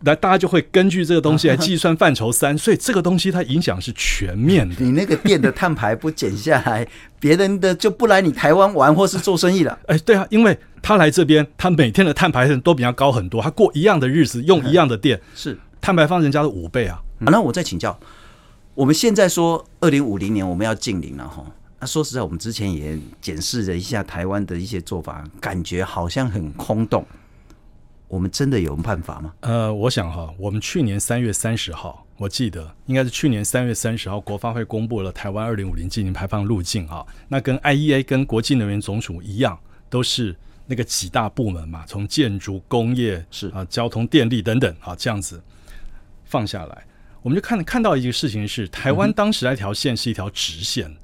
[0.04, 4.76] 来大家就会根据这个东西来计算范畴三，所以这个东西它影响是全面的。
[4.80, 6.88] 你那个电的碳排不减下来，
[7.20, 9.78] 别人的就不来你台湾玩或是做生意了。
[9.88, 10.58] 哎，对啊，因为。
[10.86, 13.42] 他来这边，他每天的碳排放都比较高很多。
[13.42, 17.02] 他过一样的日子，用一样的电，是碳排放人家的五倍啊。
[17.24, 17.98] 好，那我再请教，
[18.76, 21.42] 我们现在说二零五零年我们要净零了哈。
[21.80, 27.06] 那说实在，我们之前也检视了一下台湾的一些做法，感觉好像很空洞。
[28.14, 29.34] 我们真的有办法吗？
[29.40, 37.04] 呃，我想哈，我们去年三月三十号，我记得应该是去年三月三十号，国发会公布了台湾二零五零净零排放路径啊。
[37.28, 39.58] 那跟 IEA 跟国际能源总署一样，
[39.90, 40.36] 都是。
[40.66, 45.44] 那个几大部门嘛，从建筑、工业是啊、交通、电力等等啊，这样子
[46.24, 46.86] 放下来，
[47.22, 50.96] 我们就看看到一个事情是，台湾当时那条线是一条直线，嗯、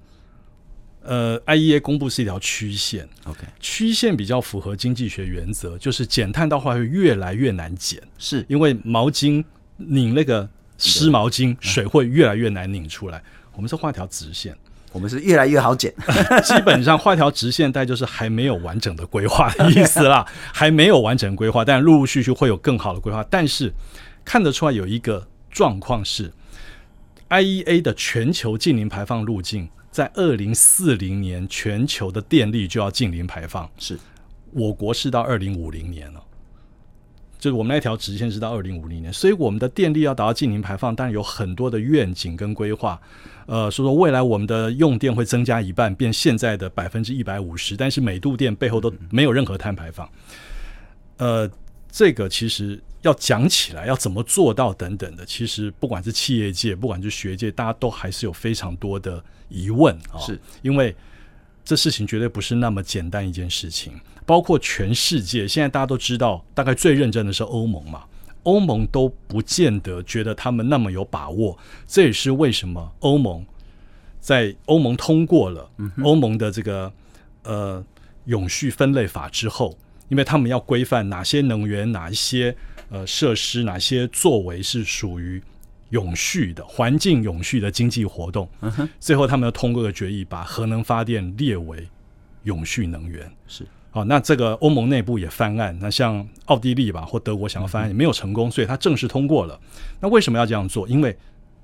[1.09, 8.45] 呃，IEA 公布是一条曲线，OK，曲线比较符合经济学原则，就是减碳的话会越来越难减，是。
[8.47, 9.43] 因为毛巾
[9.77, 13.23] 拧那个湿毛巾，水会越来越难拧出来，
[13.55, 14.55] 我们是画条直线。
[14.91, 15.93] 我们是越来越好减，
[16.43, 23.23] 基本上画条直线带就是还没有完整的规划的意思啦， 还没有完整规划，但陆陆续续会有更好的规划。
[23.29, 23.71] 但是
[24.25, 26.31] 看得出来有一个状况是
[27.29, 33.97] ，IEA 的全球净零排放路径，在二零四零年全球的电力就要净零排放，是
[34.51, 36.23] 我国是到二零五零年了。
[37.39, 42.99] 就是我们那条直线是到二零五零年，所以我们的电力要达到净零排放，当然有很多的愿景跟规划。
[43.45, 50.09] 呃，说说未来我们的用电会增加一半，变现在的百分之一百五十，但是每度电背后都没有任何碳排放。
[51.15, 51.49] 呃，
[51.91, 60.95] 这个其实要讲起来，要怎么做到等等的，其实不管是企业界，不管是学界，大家都还是有非常多的疑问啊，是因为
[61.65, 63.93] 这事情绝对不是那么简单一件事情。
[64.25, 68.03] 包括全世界，现在大家都知道，大概最认真的是欧盟嘛。
[68.43, 73.45] 欧盟都不见得觉得他们那么有把握，这也是为什么欧盟
[74.19, 75.69] 在欧盟通过了
[76.03, 76.91] 欧盟的这个
[77.43, 77.83] 呃
[78.25, 79.77] 永续分类法之后，
[80.09, 82.55] 因为他们要规范哪些能源、哪一些
[82.89, 85.41] 呃设施、哪些作为是属于
[85.89, 88.47] 永续的环境永续的经济活动。
[88.99, 91.87] 最后他们要通过个决议，把核能发电列为
[92.43, 93.31] 永续能源。
[93.47, 93.65] 是。
[93.91, 99.59] 好，那这个欧盟内部也翻案，那像奥地利吧或德国想要翻案也没有成功，所以它正式通过了。
[99.99, 100.87] 那为什么要这样做？
[100.87, 101.17] 因为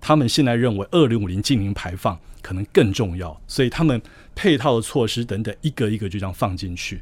[0.07, 3.99] 他们现在认为二零五零净零排放可能更重要，所以他们
[4.35, 7.01] 配套的措施等等一个一个就这样放进去。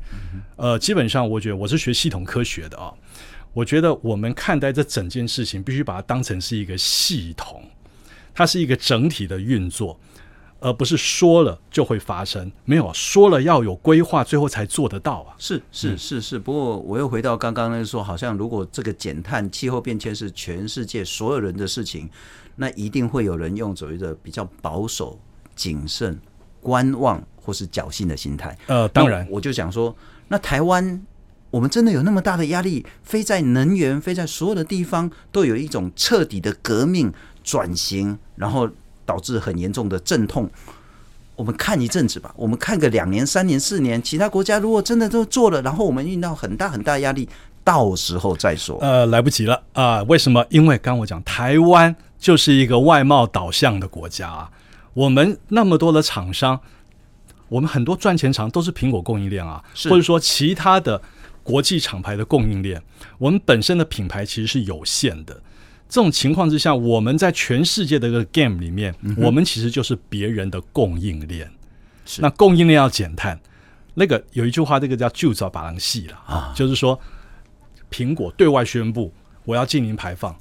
[0.55, 2.93] 呃，基本上我觉得我是学系统科学的啊，
[3.51, 7.61] 我觉得我们看待这整件事情必须把它当成是一个系统，
[8.33, 9.99] 它是一个整体的运作。
[10.61, 15.35] 而不是说了就会发生，没有说了要有规划，最后才做得到啊！
[15.37, 22.09] 是是是是，不过我又回到刚刚那说，好像如果这个减碳、气候变迁是全世界所有人的事情，
[22.55, 25.19] 那一定会有人用所谓的比较保守、
[25.55, 26.19] 谨慎、
[26.61, 28.57] 观望或是侥幸的心态。
[28.67, 29.95] 呃，当然，我就想说，
[30.27, 31.01] 那台湾
[31.51, 37.13] 我们真的有那么大的压力，非在能源，非在所有的地方都有一种彻底的革命
[37.43, 38.69] 转型，然后。
[39.05, 40.49] 导致很严重的阵痛，
[41.35, 47.27] 我们看一阵子吧，我们看个两年、三年、四年，其他国家如果真的都做了，然后我们遇到很大很大压力，
[47.65, 48.77] 到时候再说。
[48.79, 50.03] 呃，来不及了啊、呃！
[50.05, 50.45] 为什么？
[50.49, 54.49] 因为刚我讲，台湾就是一个外贸导向的国家啊，
[54.93, 56.57] 我们那么多的厂商，
[57.49, 61.01] 我们很多赚钱厂都是苹果供应链啊，或者说其他的
[61.43, 62.81] 国际厂牌的供应链，
[63.17, 65.33] 我们本身的品牌其实是有限的。
[65.89, 71.51] 这种情况之下，我们在全世界的这个 game 里面，嗯、我们其实就是别人的供应链。
[72.05, 73.37] 是，那供应链要减碳，
[73.95, 76.97] 那个有一句话，这个叫“就早把人戏了”啊，就是说，
[77.91, 80.33] 苹果对外宣布我要净零排放，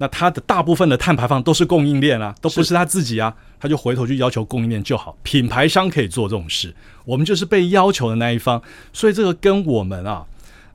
[0.00, 8.60] 那它的大部分的碳排放都是供应链啊，都不是他自己啊，他就回头去要求供应链就好，品牌商可以做这种事，我们就是被要求的那一方，
[8.92, 10.24] 所以这个跟我们啊。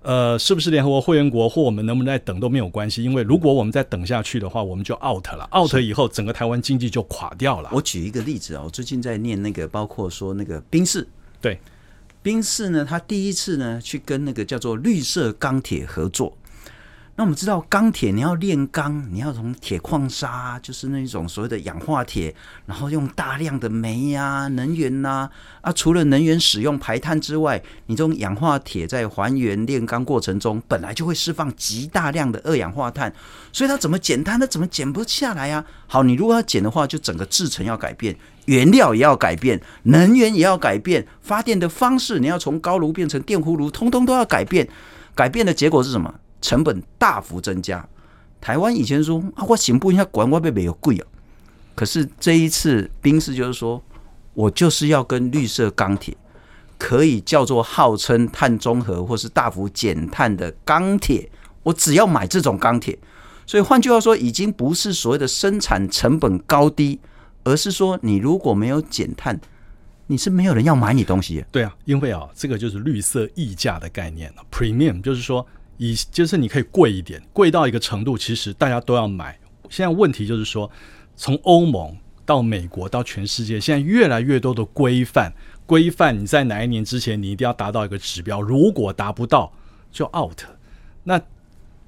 [0.08, 7.72] 呃，是不是联合国会员国或我们能不能再等都没有关系，因为如果我们再等下去的话，我们就 out 了，out 以后整个台湾经济就垮掉了。
[7.74, 11.08] 我举一个例子啊，我最近在念那个，包括说那个宾士，
[11.42, 11.60] 对，
[12.22, 16.38] 宾士呢，他第一次呢去跟那个叫做绿色钢铁合作。
[17.18, 25.30] 那我们知道钢铁，你要炼钢，你要从铁矿砂，就是那种所谓的氧化铁，然后用大量的煤呀、能源呐
[25.62, 33.14] 啊，除了能源使用排碳之外，你这种氧化铁在还原炼钢过程中，本来就会释放极大量的二氧化碳，
[33.54, 34.38] 所以它怎么减碳？
[34.38, 35.88] 它怎么减不下来呀、啊？
[35.88, 44.68] 好，你如果要减的话，就整个制程要改变，原料也要改变，能源也要改变，发电的方式你要从高炉变成电弧炉，通通都要改变。
[45.16, 46.14] 改变的结果是什么？
[46.42, 47.88] 成本大幅增加，
[48.40, 51.08] 台湾以前说啊，我行不一下管我被没有贵啊，
[51.74, 53.82] 可是这一次宾士就是说，
[54.34, 56.16] 我就是要跟绿色钢铁，
[56.78, 61.28] 可以叫做号称碳中和或是大幅减碳的钢铁，
[61.64, 62.98] 我只要买这种钢铁。
[63.48, 67.00] 所以换句话说，已经不是所谓的生产成本高低，
[67.44, 69.40] 而是说你如果没有减碳，
[70.06, 71.44] 你是没有人要买你东西。
[71.52, 75.44] 对啊，因为啊，这个就是绿色溢价的概念，premium 就是说。
[75.78, 79.38] 以就是你可以贵一点，贵到一个程度，其实大家都要买。
[79.70, 80.70] 现在问题就是说，
[81.16, 85.34] 从欧盟到美国到全世界，现在越来越多的规范，
[85.66, 89.52] 规范你在哪一年之前，你一定要达到一个指标，如果达不到
[89.92, 90.42] 就 out。
[91.04, 91.20] 那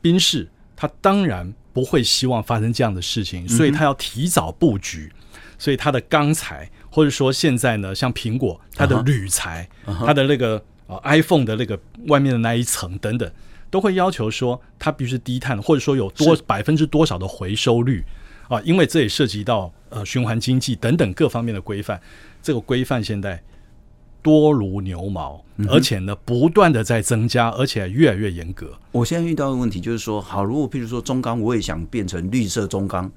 [0.01, 5.11] 宾士他当然不会希望发生这样的事情，所以他要提早布局，
[5.57, 13.31] 所以他的钢材或者说现在呢，像苹果它的铝材，它的那个啊 iPhone 的那个外面的那一层等等。
[13.69, 18.03] 都会要求说它必须低碳，或者说有多百分之多少的回收率
[18.47, 21.99] 啊，因为这也涉及到呃循环经济等等各方面的规范。
[22.41, 23.41] 这个规范现在
[24.21, 28.71] 多如牛毛，而且呢不断的在增加，而且越来越严格。
[28.91, 33.09] 我现在遇到的问题就是说，好，如果譬如说中钢，我也想变成绿色中钢；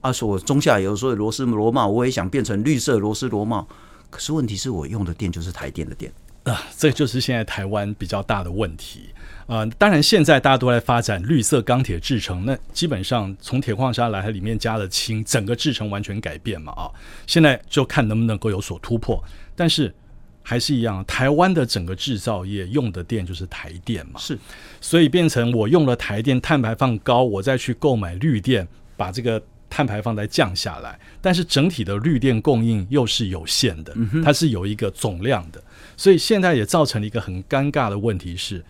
[0.00, 3.66] 啊，说我中下游所有螺丝螺帽，我也想变成绿色螺丝螺帽。
[4.10, 6.12] 可是问题是我用的电就是台电的电
[6.44, 9.10] 啊，这就是现在台湾比较大的问题。
[9.52, 16.88] 呃，当然，现在大家都在发展绿色钢铁制成，那基本上从铁矿砂来，它里面加了氢，整个制成完全改变嘛啊。
[17.26, 19.22] 现在就看能不能够有所突破，
[19.54, 19.94] 但是
[20.42, 24.38] 还是一样，台湾的整个制造业用的电就是台电嘛，是，
[24.80, 29.38] 所以变成我用了台电，碳排放高，我再去购买绿电，把这个
[29.68, 35.62] 碳排放再降下来，但是整体的绿电供应又是有限的，它是有一个总量的，
[35.94, 38.64] 所以现在也造成了一个很尴尬的问题是。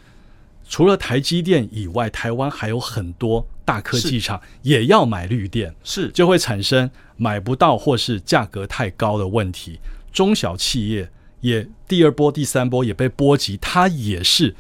[0.69, 9.79] 除了台积电以外，台湾还有很多大科技厂也要买绿电，是就会产生买不到或是价格太高的问题。
[10.13, 14.55] 中小企业也第二波、第三波也被波及，它也是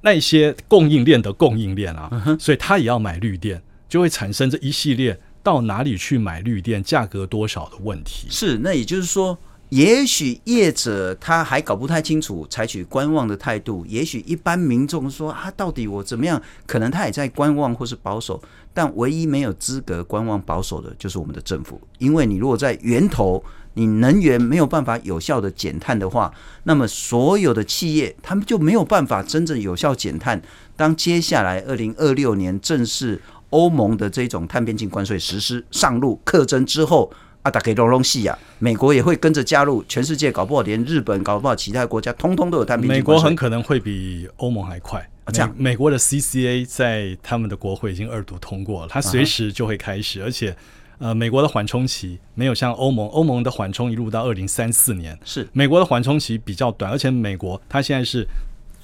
[0.00, 8.28] 那些供应链的供应链啊，所以它也要买绿电，就会产生这一系列到哪里去买绿电、价格多少的问题。
[8.30, 9.38] 是，那也就是说。
[9.72, 13.86] 也许业者他还搞不太清楚，采取观望的态度。
[13.88, 16.40] 也许一般民众说啊，到底我怎么样？
[16.66, 18.38] 可能他也在观望或是保守。
[18.74, 21.80] 但唯一没有资格观望保守的，就是我们的政府。
[21.96, 23.42] 因为你如果在源头，
[23.72, 26.30] 你能源没有办法有效的减碳的话，
[26.64, 30.42] 那么所有的企业他们就没有办法真正有效减碳。
[30.76, 33.18] 当接下来二零二六年正式
[33.48, 37.10] 欧盟的这种碳边境关税实施上路课征之后。
[37.42, 42.98] 啊，大家都拢细啊，美国也会跟着加入，全世界搞不好连日本搞不好其他国家通通都有碳边境。
[42.98, 45.00] 美国很可能会比欧盟还快。
[45.24, 50.20] 啊、这样美，美国的 CCA 在他们的国会已经二读通过了，它随时就会开始。
[50.20, 50.24] Uh.
[50.24, 50.56] 而且，
[50.98, 58.26] 呃，美国的缓冲期没有像欧盟，欧盟的缓冲一路到二零三四年，是美国的缓冲期比较短，而且美国它现在是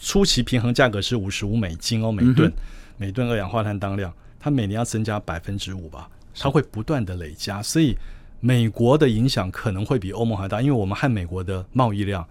[0.00, 2.52] 初期平衡价格是五十五美金哦，每吨、嗯、
[2.96, 7.96] 每吨二氧化碳当量，它每年要增加百分之五吧，它会不断的累加，所以。
[8.40, 12.24] 美国的影响可能会比欧盟还大，因为我们和美国的贸易量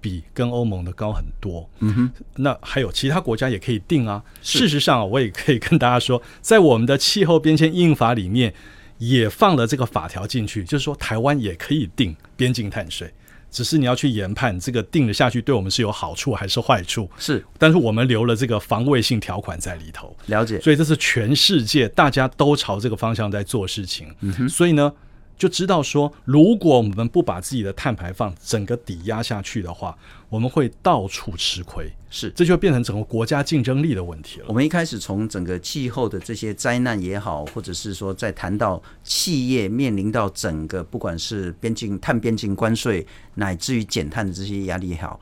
[0.00, 1.68] 比跟欧盟的高很多。
[1.80, 4.22] 嗯哼，那还有其他国家也可以定啊。
[4.42, 8.54] 事实上，我也可以跟大家说，在我们的气候边界印法里面
[8.98, 13.12] 也放了这个法条进去，就是说台湾也可以定边境碳税，
[13.50, 17.10] 只是你要去研判这个定了下去对我们是有好处还是坏处。
[17.18, 20.16] 是，但是我们留了这个防卫性条款在里头。
[20.26, 24.14] 了解，所以这是全世界大家都朝这个方向在做事情。
[24.20, 24.92] 嗯哼，所以呢。
[25.40, 29.96] 就知道说，如果我们不把自己的碳排放整个抵押下去的话，
[30.28, 31.90] 我们会到处吃亏。
[32.10, 34.46] 是，这就变成整个国家竞争力的问题了。
[34.48, 45.18] 我们一开始从整个气候的这些灾难也好，或者是说在谈到企业面临到整个不管是边境碳边境关税，乃至于减碳的这些压力也好，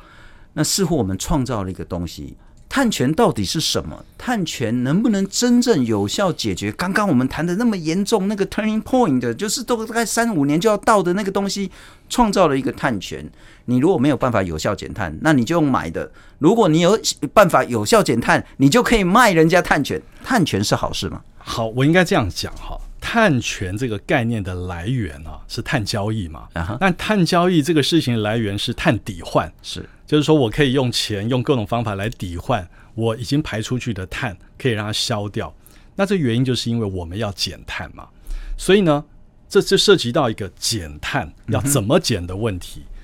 [0.54, 2.36] 那似乎我们创造了一个东西。
[2.68, 4.04] 碳权到底是什么？
[4.18, 11.70] 碳权能不能真正有效解决刚刚我们谈的那么严重那个 turning point，就是都大概三五年就要到的那个东西，
[12.10, 13.26] 创造了一个碳权。
[13.64, 16.98] 你如果没有办法有效减碳，那你就用买的；如果你有
[17.32, 20.00] 办法有效减碳，你就可以卖人家碳权。
[20.22, 21.22] 碳权是好事吗？
[21.38, 22.78] 好，我应该这样讲哈。
[23.00, 26.48] 碳权这个概念的来源啊，是碳交易嘛。
[26.52, 26.78] 啊哈。
[26.80, 29.88] 那碳交易这个事情来源是碳抵换，是。
[30.08, 35.54] 就是说我可以用钱，用各种方法来抵换我已经排出去的碳，可以让它消掉。
[35.96, 38.08] 那这原因就是因为我们要减碳嘛。
[38.56, 39.04] 所以呢，
[39.50, 42.84] 这这涉及到一个减碳要怎么减的问题。
[42.86, 42.94] 嗯、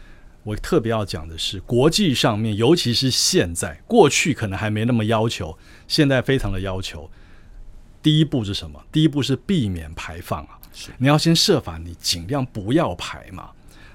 [0.44, 7.10] 我特别要讲的是，国际上面，尤其是现在，过去可能还没那么要求，现在非常的要求。
[8.02, 8.82] 第一步是什么？
[8.90, 10.58] 第一步是避免排放啊。
[10.96, 13.50] 你要先设法，你尽量不要排嘛。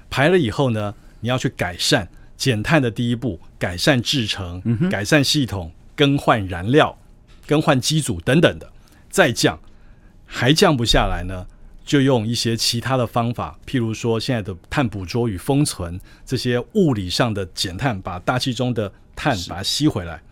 [0.08, 2.08] 排了以后呢，你要去改善。
[2.40, 6.96] 减碳的第一步，改善制成、嗯，改善系统，更换燃料，
[7.46, 8.72] 更换机组等等的，
[9.10, 9.60] 再降，
[10.24, 11.46] 还降不下来呢，
[11.84, 20.22] 就用一些其他的方法，譬如说现在的碳捕捉与封存这些物理上的减碳，把大气中的碳把它吸回来。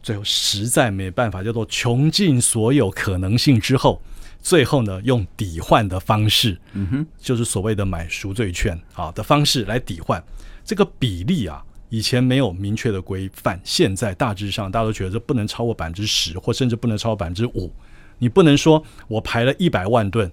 [0.00, 4.00] 最后实在没办法，叫做穷尽所有可能性之后，
[4.40, 10.22] 最后呢，用抵换的方式，嗯哼，就是所谓的买赎罪券啊的方式来抵换。
[10.64, 17.72] 这个比例啊，以前没有明确的规范，现在大致上大家都觉得这不能超过百分之十，或甚至不能超过百分之五。
[18.18, 20.30] 你不能说我排了一百万吨，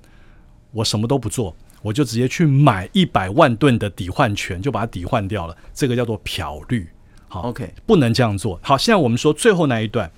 [0.72, 5.56] 我什么都不做，我就直接去买一百万吨的抵换权，就把它抵换掉了。
[5.74, 6.88] 这个叫做漂绿。
[7.30, 8.60] 好，OK，不能这样做。
[8.62, 10.12] 好，现在我们说最后那一段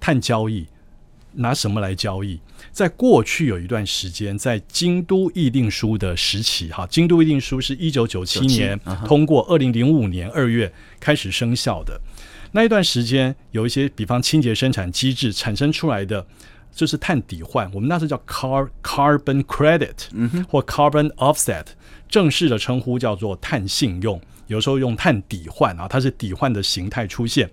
[0.00, 0.66] 碳交易，
[1.32, 2.40] 拿什么来交易？
[2.72, 11.98] 在过去有一段时间，在京都议定书的时期，哈，京都议定书是一九九七年通过，二零零五年二月开始生效的。
[12.52, 16.26] 那一段时间，有一些比方清洁生产机制产生出来的，
[16.70, 21.64] 就是碳抵换，我们那时候叫 car carbon credit，嗯哼，或 carbon offset，
[22.08, 27.50] 正式的称呼叫做碳信用，有时候用碳抵换啊，它是抵换的形态出现。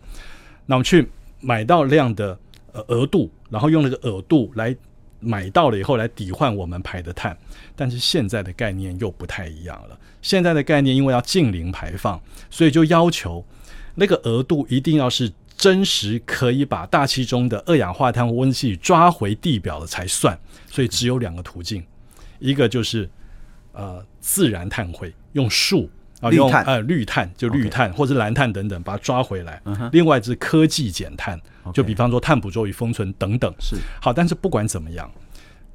[0.65, 1.07] 那我们去
[1.39, 2.37] 买到量的
[2.71, 4.75] 呃额度，然后用那个额度来。
[5.23, 7.37] 买到了以后来抵换我们排的碳，
[7.75, 9.97] 但是现在的概念又不太一样了。
[10.21, 13.45] 现在的概念因为要净零排放，所以就要求
[13.95, 20.37] 那个额度一定要是真实可以把大气中的二氧化碳温气抓回地表的才算。
[20.69, 21.83] 所以只有两个途径，
[22.39, 23.09] 一个就是
[23.73, 25.89] 呃自然碳汇，用树
[26.23, 29.61] 啊用呃绿碳就绿碳.或者蓝碳等等把它抓回来。
[29.65, 29.89] Uh -huh.
[29.91, 31.39] 另外是科技减碳。
[31.73, 35.09] 就比方说碳捕捉与封存等等是好，但是不管怎么样，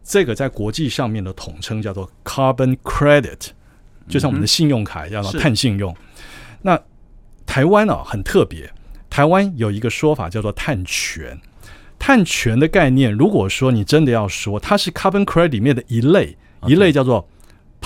[0.04, 3.48] 这个在国际上面的统称叫做 carbon credit，
[4.06, 5.96] 就像我们的信用卡一样的碳信用。
[6.60, 6.78] 那
[7.46, 8.70] 台湾啊很特别，
[9.08, 11.40] 台湾有一个说法叫做碳权。
[11.98, 16.36] 碳权的概念，如果说你真的要说它是 carbon credit 里面的一类，
[16.66, 17.26] 一类叫做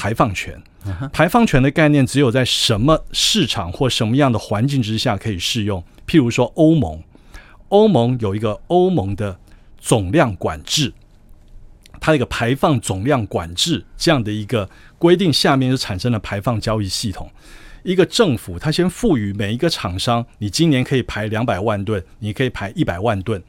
[0.02, 0.60] 排放权。
[1.12, 5.80] 排放权的概念只有在什么市场或什么样的环境之下可以适用？
[6.08, 7.00] 譬如说欧盟，
[7.68, 9.38] 欧盟有一个欧盟的
[9.78, 10.92] 总量管制，
[12.00, 17.30] 它的一个排放总量管制这样的一个规定下面就产生了排放交易系统。
[17.84, 23.40] 一个政府，它先赋予每一个厂商，你今年可以排两百万吨，你可以排一百万吨。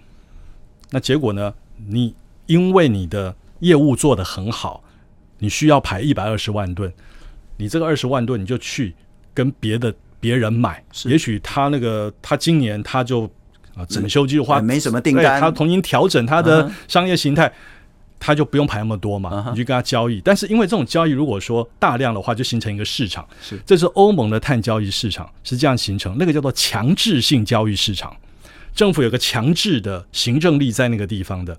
[0.91, 1.51] 那结果呢？
[1.87, 2.13] 你
[2.45, 4.82] 因为你的业务做得很好，
[5.39, 6.91] 你需要排一百二十万吨。
[7.55, 8.93] 你这个二十万吨，你就去
[9.31, 13.29] 跟别的别人买，也许他那个他今年他就
[13.75, 17.53] 啊整修计划没什么订单，他重新调整他的商业形态，
[18.19, 20.19] 他就不用排那么多嘛，你就跟他交易。
[20.21, 28.17] 但是因为这种交易如果说大量的话，就形成一个市场，是这是欧盟的碳交易市场是这样形成，那个叫做强制性交易市场，
[28.73, 31.55] 政府有个强制的行政力在那个地方的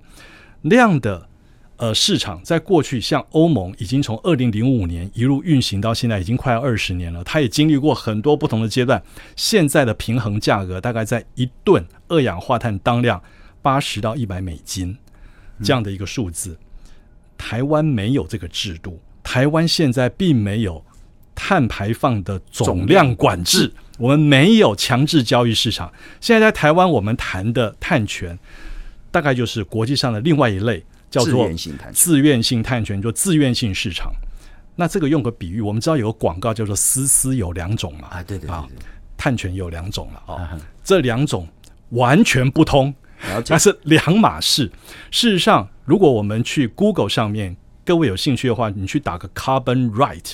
[0.62, 1.28] 量的。
[1.76, 7.24] 呃，市场在过去，像欧盟已经从二零零五年一路运行到现在，已经快二十年了。
[7.24, 9.02] 它也经历过很多不同的阶段。
[9.34, 13.20] 现在的平衡价格大概在一吨二氧化碳当量
[13.60, 14.96] 八十到一百美金
[15.64, 16.56] 这样的一个数字。
[17.36, 20.84] 台湾没有这个制度，台湾现在并没有
[21.34, 25.92] 碳排放的总量管制，我们没有强制交易市场。
[26.20, 28.38] 现在在台湾，我们谈的碳权
[29.10, 30.84] 大概就是国际上的另外一类。
[31.14, 31.32] 叫做
[31.92, 34.12] 自愿性碳权，就自愿性市场。
[34.74, 38.08] 那这个用个比喻，我们知道有个广告叫做“丝丝有两种”嘛？
[38.08, 38.66] 啊，对对啊，
[39.16, 41.46] 碳权有两种了啊，这两种
[41.90, 42.92] 完全不通，
[43.46, 44.72] 那是两码事。
[45.12, 50.32] 事实上，如果我们去 Google 上面，各位有兴趣的话，你去打个 “carbon right”，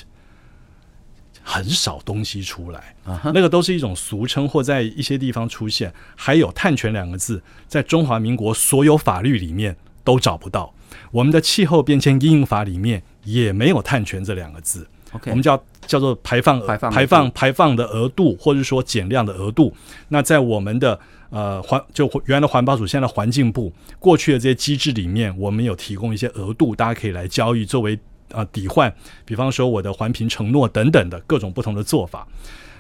[1.43, 2.97] 很少东西出来，
[3.35, 5.93] 那个都是一种俗称或在一些地方出现。
[6.17, 9.77] 还有“碳权”两个字，在中华民国所有法律里面。
[10.05, 10.73] 都找不到，
[11.11, 14.87] 我们的气候变迁阴影法里面也没有碳权这两个字。
[15.13, 15.31] Okay.
[15.31, 19.75] 我们叫叫做排放排放排放排放的额度，或者说减量的额度。
[20.09, 20.99] 那在我们的
[21.31, 27.97] 呃环就原来的环保署，现在的环境部过去的这些机制里面，我们有提供一些额度，大家可以来交易作为
[28.31, 28.93] 啊、呃、抵换。
[29.25, 32.25] 比方说我的环评承诺等等的各种不同的做法。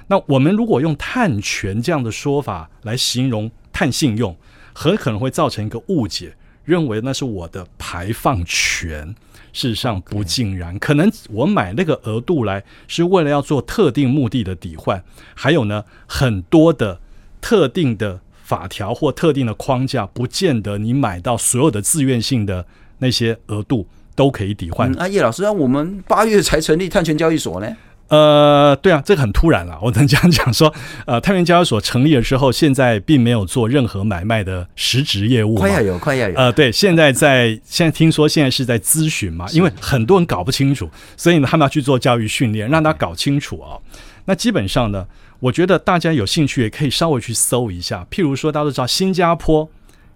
[0.07, 4.37] 那我们如果用碳权这样的说法来形容碳信用，
[4.73, 6.33] 很可能会造成一个误解。
[6.65, 9.15] 认为那是我的排放权，
[9.53, 10.79] 事实上不尽然。
[10.79, 15.03] 可能我买那个额度来是为了要做特定目的的抵换，
[15.35, 17.01] 还有呢，很多的
[17.41, 22.67] 特定的法条或特定的框架，不见得你买到所有的自愿性的
[22.99, 24.93] 那些额度都可以抵换。
[24.99, 27.77] 啊，叶老师，那我们八月才成立碳权交易所呢？
[28.11, 29.79] 呃，对啊，这个很突然了。
[29.83, 30.75] 我能这样讲说，
[31.07, 35.55] 呃，太原交易所成立了之后，现在并没有做任何买卖的实质业务。
[35.55, 36.35] 快要有，快要有。
[36.37, 43.83] 呃，对，现在在现在听说现在是在咨询嘛，因为很多人搞不清楚，所以呢，他们要去做教育训练，让他搞清楚啊、哦。
[44.25, 45.07] 那基本上呢，
[45.39, 49.71] 我觉得大家有兴趣也可以稍微去搜一下，譬如说，大家都知道新加坡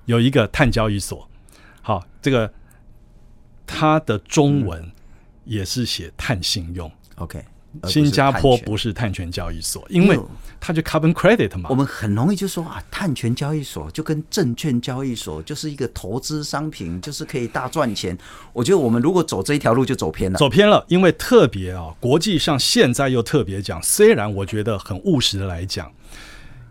[0.07, 1.29] 有一个碳交易所，
[1.81, 2.53] 好，这个
[3.65, 4.91] 它的中文
[5.45, 6.91] 也是写碳信用。
[7.17, 7.41] OK。
[7.85, 10.19] 新加坡不是碳权交易所，因为
[10.61, 11.69] 它就 carbon credit 嘛。
[11.71, 18.17] 我们很容易就说啊，碳权交易所就跟证券交易所就是一个投资商品，就是可以大赚钱。
[18.53, 20.85] 我觉得我们如果走这一条路就走偏了，走偏了。
[20.89, 25.93] 因为特别啊，国际上现在又特别讲，虽然我觉得很务实的来讲，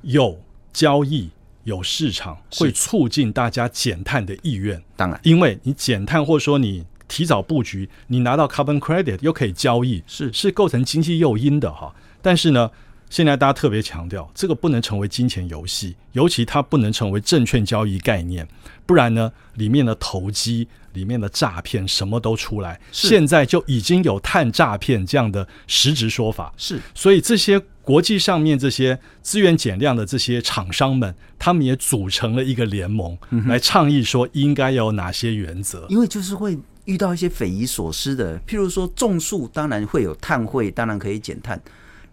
[0.02, 0.40] 有
[0.72, 1.30] 交易
[1.64, 4.82] 有市场会促进大家减碳的意愿。
[4.96, 6.86] 当然，因为你减碳或者说你。
[7.14, 11.94] 提早布局，你拿到 carbon credit 又可以交易，是是构成经济诱因的哈。
[12.24, 12.72] 但是呢，
[13.08, 18.48] 现在大家特别强调，这个不能成为金钱游戏，尤其它不能成为证券交易概念，
[18.88, 22.82] 不然呢，里面的投机、里面的诈骗什么都出来。
[22.92, 26.82] 现在就已经有碳诈骗这样的实质说法，是。
[26.96, 36.58] 所以这些国际上面这些资源减量的这些厂商们，他们也组成了一个联盟，来倡议说应该有哪些原则，因为就是会。
[36.86, 41.62] 遇到一些匪夷所思的，譬如说种树，当然会有碳汇，当然可以减碳。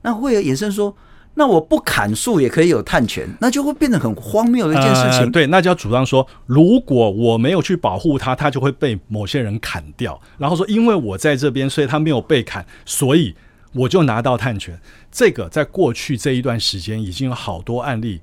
[0.02, 0.96] 那会有衍生说，
[1.34, 5.30] 那我不砍树也可以有碳权，那就会变得很荒谬的一件事情。
[5.30, 10.20] 对，那就要主张说，如果我没有去保护它，它就会被某些人砍掉。
[10.38, 13.34] 然后说，因为我在这边，所以它没有被砍，所以
[13.74, 14.80] 我就拿到碳权。
[15.10, 18.20] 这个在过去这一段时间已经有好多案例。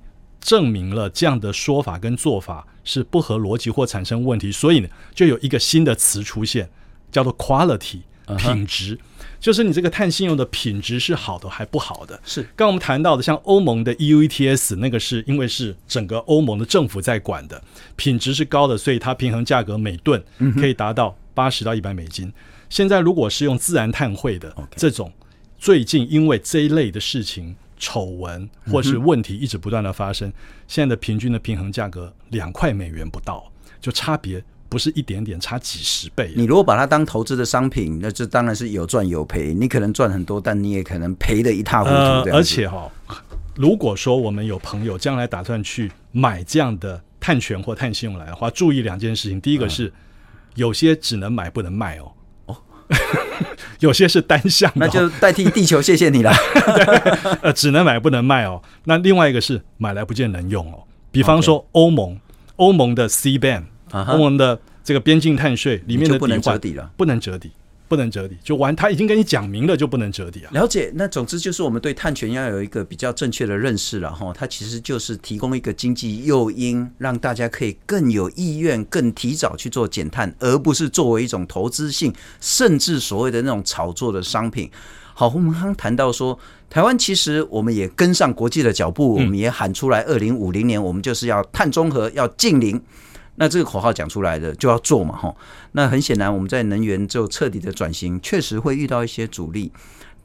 [0.47, 6.69] 证明了这样的说法跟做法是不合逻辑或产生问题，所以呢，就有一个新的词出现，
[7.11, 8.03] 叫做 quality
[8.37, 8.99] 品质，uh.
[9.41, 12.17] 就是你这个碳信用的品质是好的还不好的。
[12.23, 17.61] 是，刚我们谈到的，像欧盟的 EU ETS 那个是因为是整个欧盟的政府在管的，
[17.97, 20.23] 品质是高的，所以它平衡价格每吨
[20.55, 22.31] 可以达到八十到一百美金。
[22.69, 25.11] 现在如果是用自然碳汇的这种，
[25.59, 30.31] 最近因为这一类的事情丑闻或是问题一直不断的发生，
[30.67, 36.33] 现在的平均的平衡价格两块美元不到，就差别不是一点点，差几十倍。
[36.35, 39.53] 你如果把它当投资的商品，那这当然是有赚有赔。
[39.53, 41.95] 你可能赚很多，但你也可能赔得一塌糊涂。
[41.95, 43.15] 呃，而且哈、哦，
[43.55, 49.39] 如果说我们有朋友将来打算去买这样的碳权或碳信用来的话，注意两件事情。
[49.39, 49.93] 第一个是
[50.55, 52.11] 有些只能买不能卖哦。
[52.89, 52.95] 哦，
[53.79, 56.31] 有些是单向的，那就代替地球谢谢你了。
[57.41, 58.61] 呃，只能买不能卖哦。
[58.85, 60.83] 那另外一个是买来不见能用哦。
[61.11, 62.19] 比方说欧盟，
[62.57, 63.63] 欧盟的 C ban，。
[63.91, 67.49] 欧、uh-huh, 盟的这个边境碳税里面的不能折抵了，不能折抵，
[67.87, 70.51] 不能折抵，就完，他已经跟你讲明了，就不能折抵啊。
[70.51, 74.33] 了解，那总之就是我们对碳权要有一个比较正确的认识了哈。
[74.35, 84.69] 它其实就是提供一个经济诱因，让大家可以更有意愿、更提早去做减碳，而不是作为一种投资性，甚至所谓的那种炒作的商品。
[85.13, 86.37] 好，我们刚刚谈到说，
[86.69, 92.79] 台湾其实我们也跟上国际的脚步，我们也喊出来，二零五零年我们就是要碳中和，要净零。
[93.39, 95.37] 那这个口号讲出来的就要做嘛，吼。
[95.73, 99.71] 那很显然，我们在能源就彻底的转型，确实会遇到一些阻力。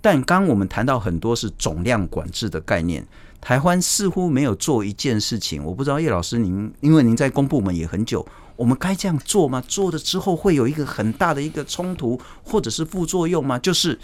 [0.01, 3.07] 但刚我们谈到很多是总量管制的概念，
[3.41, 5.63] 台湾似乎没有做一件事情。
[5.63, 9.63] 我不知道叶老师您，因为您在公部门也很久，我们该这样做吗？
[9.69, 13.59] 做了之后会有一个很大的一个冲突或者是副作用吗？
[13.59, 13.99] 就是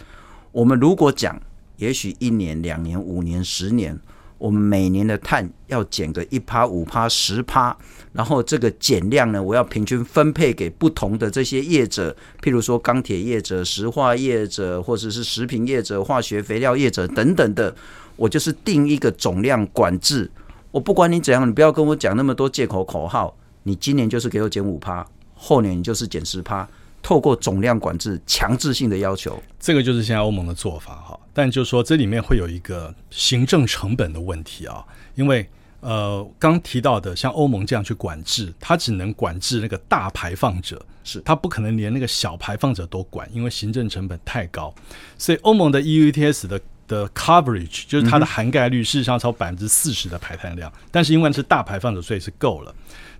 [0.52, 1.40] 我们如果讲，
[1.78, 3.98] 也许一年、两年、五年、十年。
[4.38, 7.76] 我们每年的碳要减个一趴、五趴、十趴，
[8.12, 17.74] 然后这个减量呢，我要平均分配给不同的这些业者，譬如说钢铁业者、石化业者，或者是食品业者、化学肥料业者等等的，
[18.16, 20.30] 我就是定一个总量管制。
[20.70, 23.36] 我不管你怎样，你不要跟我讲那么多借口口号。
[23.64, 26.66] 你今年就是给我减五趴，后年你就是减十趴。
[27.00, 31.18] 透过总量管制，强制性的要求，这个就是现在欧盟的做法哈。
[31.32, 34.84] 但就是说，这里面会有一个行政成本的问题啊，
[35.14, 35.48] 因为
[35.80, 44.74] 呃，刚提到的像欧盟这样去管制，它只能管制那个大排放者，是它不可能连那个小排放者都管，因为行政成本太高。
[45.16, 52.74] 所以欧盟的 EU ETS 的的 coverage 就是它的涵盖率，事实上超百分之四十的排碳量，嗯，但是因为是大排放者，所以是够了。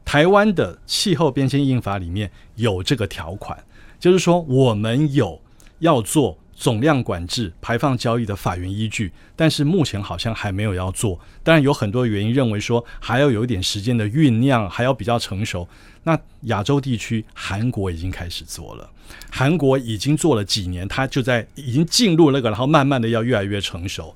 [0.05, 3.59] 台湾的气候变迁印法里面有这个条款。
[4.01, 5.41] 就是说，我们有
[5.81, 11.17] 要做总量管制、排放交易的法源依据，但是目前好像还没有要做。
[11.45, 15.67] 当然有很多原因，认为说还要有一点时间的酝酿，还要比较成熟。
[16.03, 18.91] 那亚洲地区，韩国已经开始做了，
[19.31, 24.13] 韩国已经做了几年，它就在已经进入那个，然后慢慢的要越来越成熟，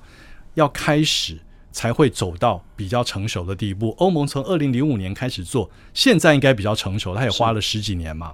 [0.55, 1.39] 要开始。
[1.73, 3.95] 才会走到比较成熟的地步。
[3.97, 8.31] 欧盟从二零零五年开始做，现在应该比较成熟，它也花了十几年嘛。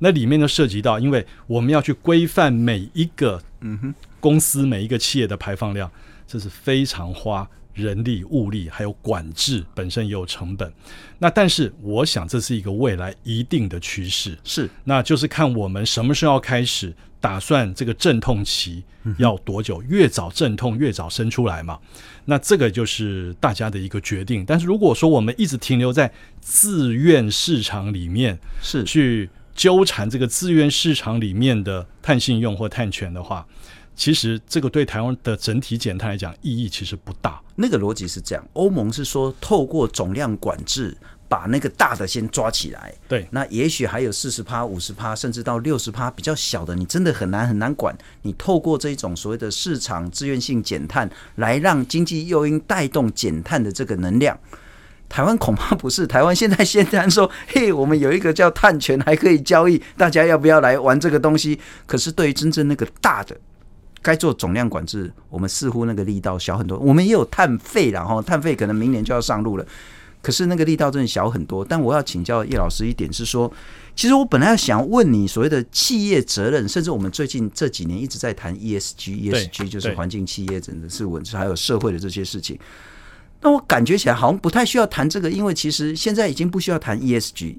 [0.00, 5.88] 那里面就涉及到，因为我们要去规范每一个嗯哼公司、每一个企业的排放量，
[6.26, 10.72] 这是非常花人力物力，还有管制本身也有成本。
[11.18, 16.92] 那但是我想这是一个未来一定的趋势，是，那就是看我们什么时候要开始。
[17.22, 18.82] 打算这个阵痛期
[19.18, 19.82] 要多久？
[19.82, 21.78] 越早阵痛越早生出来嘛。
[22.24, 24.42] 那这个就是大家的一个决定。
[24.46, 29.28] 但是如果说我们一直停留在自愿市场里面，是去
[29.60, 33.46] 纠缠这个资源市场里面的碳信用或碳权的话，
[33.94, 37.38] 其实这个对台湾的整体减碳来讲意义其实不大。
[37.56, 40.96] 那个逻辑是这样：欧盟是说透过总量管制。
[41.28, 47.96] 把那个大的先抓起来，对，那也许还有四十趴、五十趴，甚至到六十趴比较小的，你真的很难很难管。
[48.22, 54.36] 你透过这种所谓的市场自愿性减碳，来让经济诱因带动减碳的这个能量，
[55.10, 56.06] 台湾恐怕不是。
[56.06, 61.58] 台湾现在现在说，嘿，我们有一个叫碳权，还可以交易，大家要不要来玩这个东西？
[61.84, 63.36] 可是对于真正那个大的，
[64.00, 66.78] 该做总量管制，我们似乎那个力道小很多。
[66.78, 69.66] 我们也有碳费，然后碳费可能明年就要上路了。
[70.22, 73.50] 可是那个力道真的小很多，但我要请教叶老师一点是说，
[73.96, 82.56] 其实我本来想问你所谓的企业责任，甚至我们最近这几年一直在谈 ESG，ESG 就是环境、企业整个是稳，还有社会的这些事情。
[83.42, 87.56] 那我感觉起来好像不太需要谈这个，因为其实现在已经不需要谈 ESG，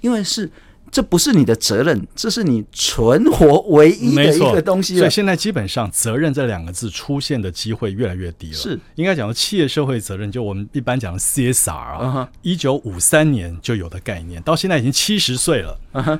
[0.00, 0.50] 因为是。
[0.92, 4.98] 这不是你的责任，这是你存活唯一的一个东西。
[4.98, 8.54] 所以现在基本上“责任”这两个字出现的机会越来越低了。
[8.54, 15.78] 是应该讲的企业社会责任，就我们一般讲的 CSR 啊，一九五三年就有的概念，到现在已经七十岁了，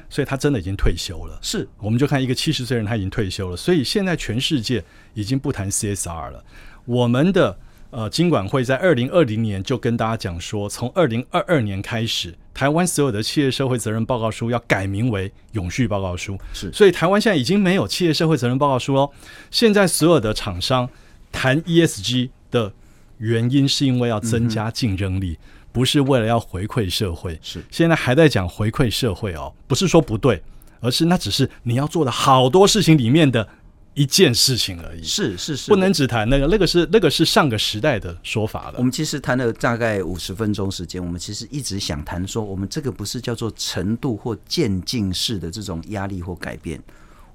[0.08, 1.36] 所以他真的已经退休了。
[1.42, 4.84] 是，我们就看一个七十岁人他已经退休了，所以现在全世界
[5.14, 6.44] 已经不谈 CSR 了。
[6.84, 7.58] 我们的
[7.90, 12.34] 呃金管会在二零二零年就跟大家讲说，从二零二二年开始。
[12.52, 16.38] 台湾所有的企业社会责任报告书要改名为永续报告书。
[16.52, 19.10] 是，所以台湾现在已经没有企业社会责任报告书喽。
[19.50, 20.86] 现在所有的厂商
[21.32, 22.70] 谈 ESG 的
[23.16, 27.38] 原因，是因为要增加竞争力，嗯、不是为了要回馈社会。
[27.40, 30.42] 是，现在还在讲回馈社会哦，不是说不对，
[30.80, 33.48] 而是那只是你要做的好多事情里面的。
[33.94, 38.74] 一件事情而已，是是是，不能只谈那个，那个是那个是上个时代的说法了。
[38.78, 46.80] 我们其实谈了大概五十分钟时间，我们其实一直想谈说，我们这个不是叫做程度或渐进式的这种压力或改变，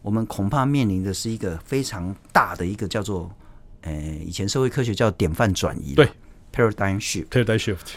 [0.02, 3.30] 我们恐怕面临的是一个非常大的一个叫做，
[3.82, 3.94] 呃，
[4.26, 6.10] 以前社会科学叫典范转移，对
[6.54, 7.88] ，paradigm shift，paradigm shift，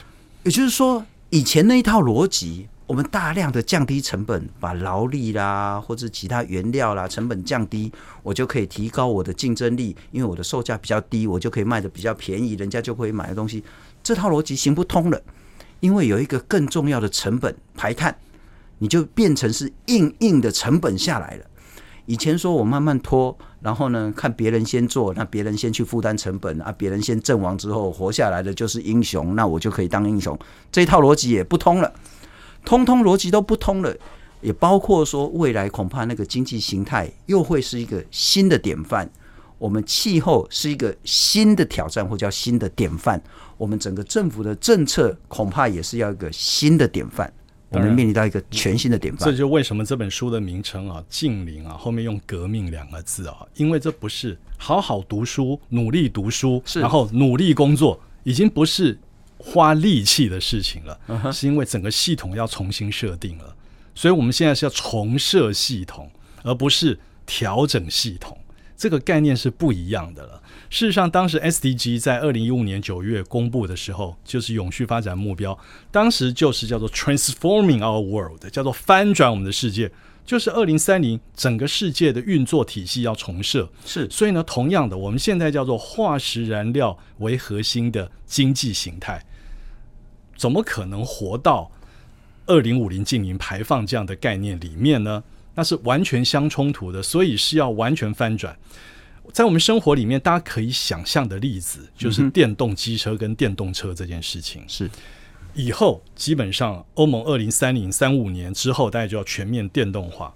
[0.43, 2.69] 也就是说，以前那一套逻辑。
[2.89, 13.63] 我们大量的降低成本，把劳力啦或者其他原料啦成本降低，我就可以提高我的竞争力，因为我的售价比较低，我就可以卖得比较便宜，人家就会买的东西。
[14.03, 15.21] 这套逻辑行不通了，
[15.81, 18.17] 因为有一个更重要的成本排碳，
[18.79, 21.45] 你就变成是硬硬的成本下来了。
[22.07, 30.39] 以前说我慢慢拖，然后呢看别人先做，那别人先去负担成本啊，别人先阵亡之后活下来的就是英雄，那我就可以当英雄。
[30.73, 31.93] 这套逻辑也不通了。
[32.65, 33.95] 通通逻辑都不通了，
[34.41, 39.09] 也包括说未来恐怕那个经济形态又会是一个新的典范，
[39.59, 43.21] 我们气候是一个新的挑战或叫新的典范，
[43.57, 47.33] 我们整个政府的政策恐怕也是要一个新的典范，
[47.71, 49.29] 我们面临到一个全新的典范。
[49.29, 58.99] 这就为什么这本书的名称啊“近邻”啊后面用“革命”两个字啊，因为这不是好好读书、努力读书，然后努力工作，已经不是。
[59.39, 61.33] 花力气的事情了，uh huh.
[61.33, 63.57] 是因为整个系统要重新设定了，
[63.95, 66.11] 所以我们现在是要重设系统，
[66.43, 68.37] 而不是调整系统。
[68.77, 70.41] 这个概念是不一样的了。
[70.71, 75.59] 事实上，当时 SDG 在二零一五年九月公布的时候，就是永续发展目标，
[75.91, 79.91] 当时就是叫做 Transforming Our World，叫做翻转我们的世界。
[80.25, 89.25] 就是二零三零整个世界的运作体系要重设，是，所以呢，同样的，我们现在叫做化石燃料为核心的经济形态，
[90.39, 91.71] 怎么可能活到
[92.47, 95.23] 二零五零净零排放这样的概念里面呢？
[95.55, 98.57] 那是完全相冲突的，所以是要完全翻转。
[99.33, 104.91] 在我们生活里面，大家可以想象的例子，就是电动机车跟电动车这件事情，嗯、是。
[105.55, 110.33] 以后基本上，欧盟二零三零三五年之后，大家就要全面电动化。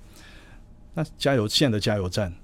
[0.95, 2.35] 那加油线的加油站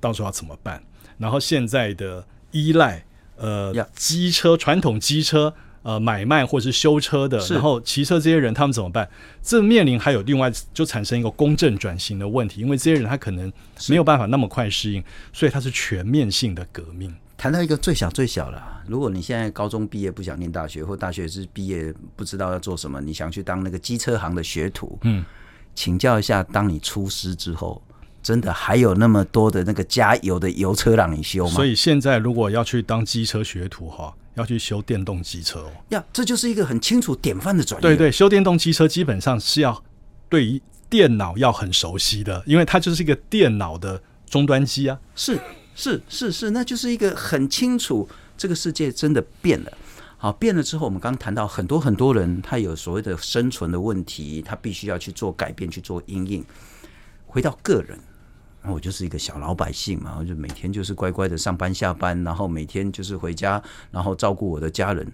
[0.00, 0.82] 到时候要怎么办？
[1.16, 3.04] 然后现在的依赖
[3.36, 5.54] 呃机车传统机车
[5.86, 9.08] 呃买卖或是修车的，然后骑车这些人他们怎么办？
[9.40, 13.52] 这面临还有另外就产生一个公正转型的问题，因为这些人他可能
[13.88, 17.14] 没有办法那么快适应，所以它是全面性的革命。
[17.36, 25.24] 谈到一个最小最小的，如果你现在高中毕业不想念大学，或大学是毕业不知道要做什么，你想去当那个机车行的学徒，嗯，
[25.76, 27.80] 请教一下，当你出师之后，
[28.24, 31.52] 真的还有那么多的那个加油的油车让你修吗？
[31.52, 37.82] 所以现在如果要去当机车学徒哈，要去修电动机车哦，呀，这就是一个很清楚典范的转移。
[37.82, 39.82] 对对，修电动机车基本上是要
[40.28, 45.38] 对于电脑要很熟悉的，因为它就是一个电脑的终端机啊，是。
[45.78, 49.70] 是是是，那就是一个很清楚，这个世界真的变了。
[50.16, 56.42] 好，变了之后，我们刚刚谈到很多很多人，他有所谓的生存的问题，他必须要去做改变，去做因应。
[57.26, 57.98] 回到个人，
[58.68, 65.06] 我就是一个小老百姓嘛，我就每天就是乖乖的上班下班，然后每天就是回家，然后照顾我的家人，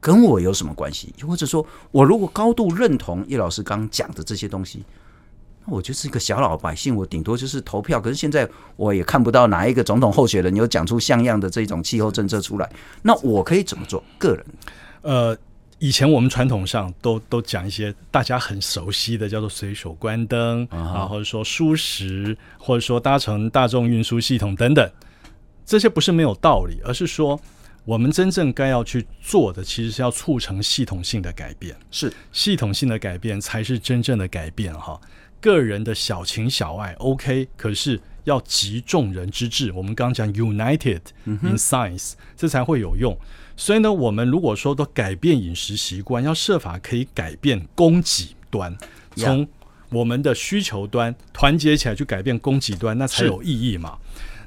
[0.00, 1.14] 跟我有什么关系？
[1.26, 4.84] 或者说我如果高度认同叶老师刚讲的这些东西。
[5.66, 7.98] 那我就是一个小老百姓，我顶多就是投票。
[7.98, 8.46] 可是现在
[8.76, 12.70] 我也看不到哪一个总统候选人有讲出像样的这种气候政策出来。
[13.00, 14.04] 那我可以怎么做？
[14.18, 14.44] 个人，
[15.00, 15.34] 呃，
[15.84, 24.90] 以前我们传统上都都讲一些大家很熟悉的，叫做随手关灯啊，或者说舒适，或者说搭乘大众运输系统等等。
[25.66, 27.38] 这些不是没有道理，而是说
[27.84, 31.76] 我们真正该要去做的，其实是要促成系统性的改变。
[31.90, 34.98] 是系统性的改变才是真正的改变，哈。
[35.38, 39.70] 个人的小情小爱，OK，可是要集众人之智。
[39.72, 43.14] 我们刚刚讲 United in Science，嗯，这才会有用。
[43.56, 48.76] 所以呢，我们如果说都改变饮食习惯，要设法可以改变供给端，
[49.16, 49.46] 从
[49.90, 53.98] 我们的需求端团结起来去改变供给端，那才有意义嘛。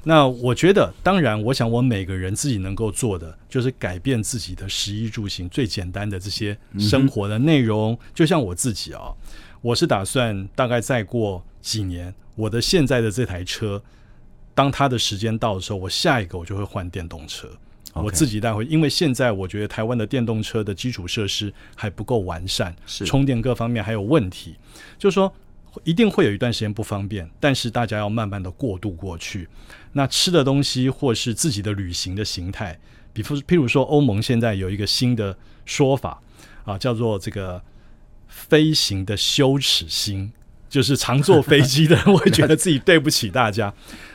[0.04, 7.92] 那我觉得，当然，我想我每个人自己能够做的，就是改变自己的食衣住行最简单的这些生活的内容。
[7.92, 9.12] 嗯，就像我自己啊。
[9.60, 13.82] 我是打算大概再过几年，我的现在的这台车，
[14.54, 17.50] 当它的时间到的时候，我下一个我就会换电动车。
[18.02, 24.56] 我自己带回，因为现在我觉得台湾的电动车的基础设施还不够完善，是充电各方面还有问题，
[24.98, 25.32] 就是说
[25.84, 29.48] 一定会有一段时间不方便，但是大家要慢慢的过渡过去。
[29.92, 32.78] 那吃的东西或是自己的旅行的形态，
[33.12, 36.22] 比如譬如说欧盟现在有一个新的说法
[36.64, 37.62] 啊，叫做这个
[38.26, 40.32] 飞行的羞耻心。
[40.68, 43.72] 就是常坐飞机的人 会觉得自己对不起大家，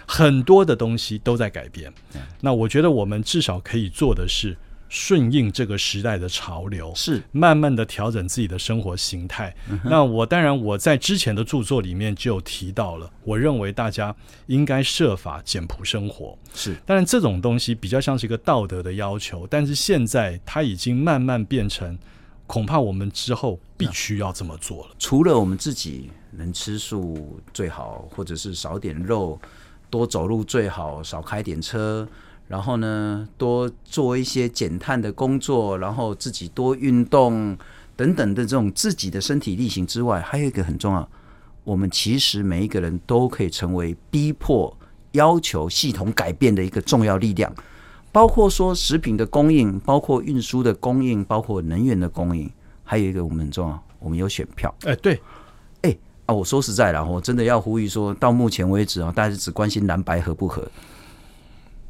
[0.08, 1.94] 很多的东西都在改变。
[2.42, 4.58] 那我觉得我们至少可以做的是
[4.90, 9.56] 顺应这个时代的潮流，是慢慢的调整自己的生活形态。
[9.84, 14.16] 那我当然我在之前的著作里面就提到了，我认为大家
[14.48, 16.38] 应该设法简朴生活。
[16.54, 21.98] 是，当然这种东西比较像是一个道德的要求，但是现在它已经慢慢变成，
[22.46, 24.96] 恐怕我们之后必须要这么做了。
[25.00, 26.10] 除了我们自己。
[26.36, 29.40] 能吃素最好，或者是少点肉，
[29.94, 32.08] 多走路最好，少开点车，
[32.48, 37.56] 然后呢，多做一些减碳的工作，然后自己多运动
[37.96, 41.08] 等等的这种自己的身体力行之外，还有一个很重要，
[41.64, 44.76] 我们其实每一个人都可以成为逼迫
[45.12, 47.54] 要求系统改变的一个重要力量，
[48.12, 52.52] 包括说食品的供应，包括运输的供应，包括能源的供应，
[52.84, 54.74] 还有一个我们很重要，我们有选票。
[54.86, 55.22] 哎，对。
[56.26, 60.66] 啊，我说实在的，我真的要呼吁说，到目前为止啊，大家只关心蓝白合不合，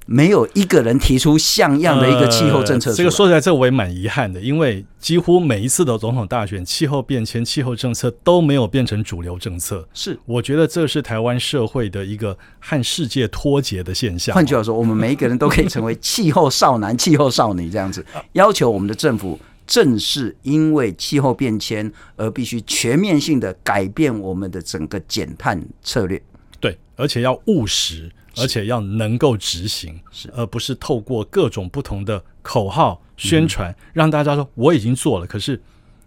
[0.07, 2.95] 没有一个人提出像样的一个气候政策，呃。
[2.95, 9.87] 这个说起来，这我也蛮遗憾的，因为几乎每一次的总统大选，气候变迁、气候政策都没有变成主流政策。
[9.93, 14.33] 是，我觉得这是台湾社会的一个和世界脱节的现象。
[14.33, 18.03] 换句话说，我们每一个人都可以成为气候少男、气候少女这样子，
[18.33, 19.39] 要求我们的政府。
[19.65, 26.21] 正是因为气候变迁而必须全面性的改变我们的整个减碳策略，
[26.59, 35.61] 对，而且要务实，而且要能够执行，是，而不是透过各种不同的口号宣传，嗯，让大家说我已经做了，可是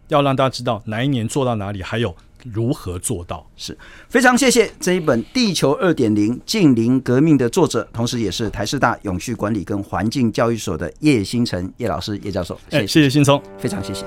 [0.08, 2.14] 要让大家知道哪一年做到哪里，还有。
[2.52, 3.46] 如何做到？
[3.56, 3.76] 是
[4.08, 13.42] 非常谢谢这一本地球二点零近邻革命的作者同时也是台师大永续管理跟环境教育所的叶星辰叶老师叶教授哎谢谢聪。
[13.58, 14.04] 非常谢谢。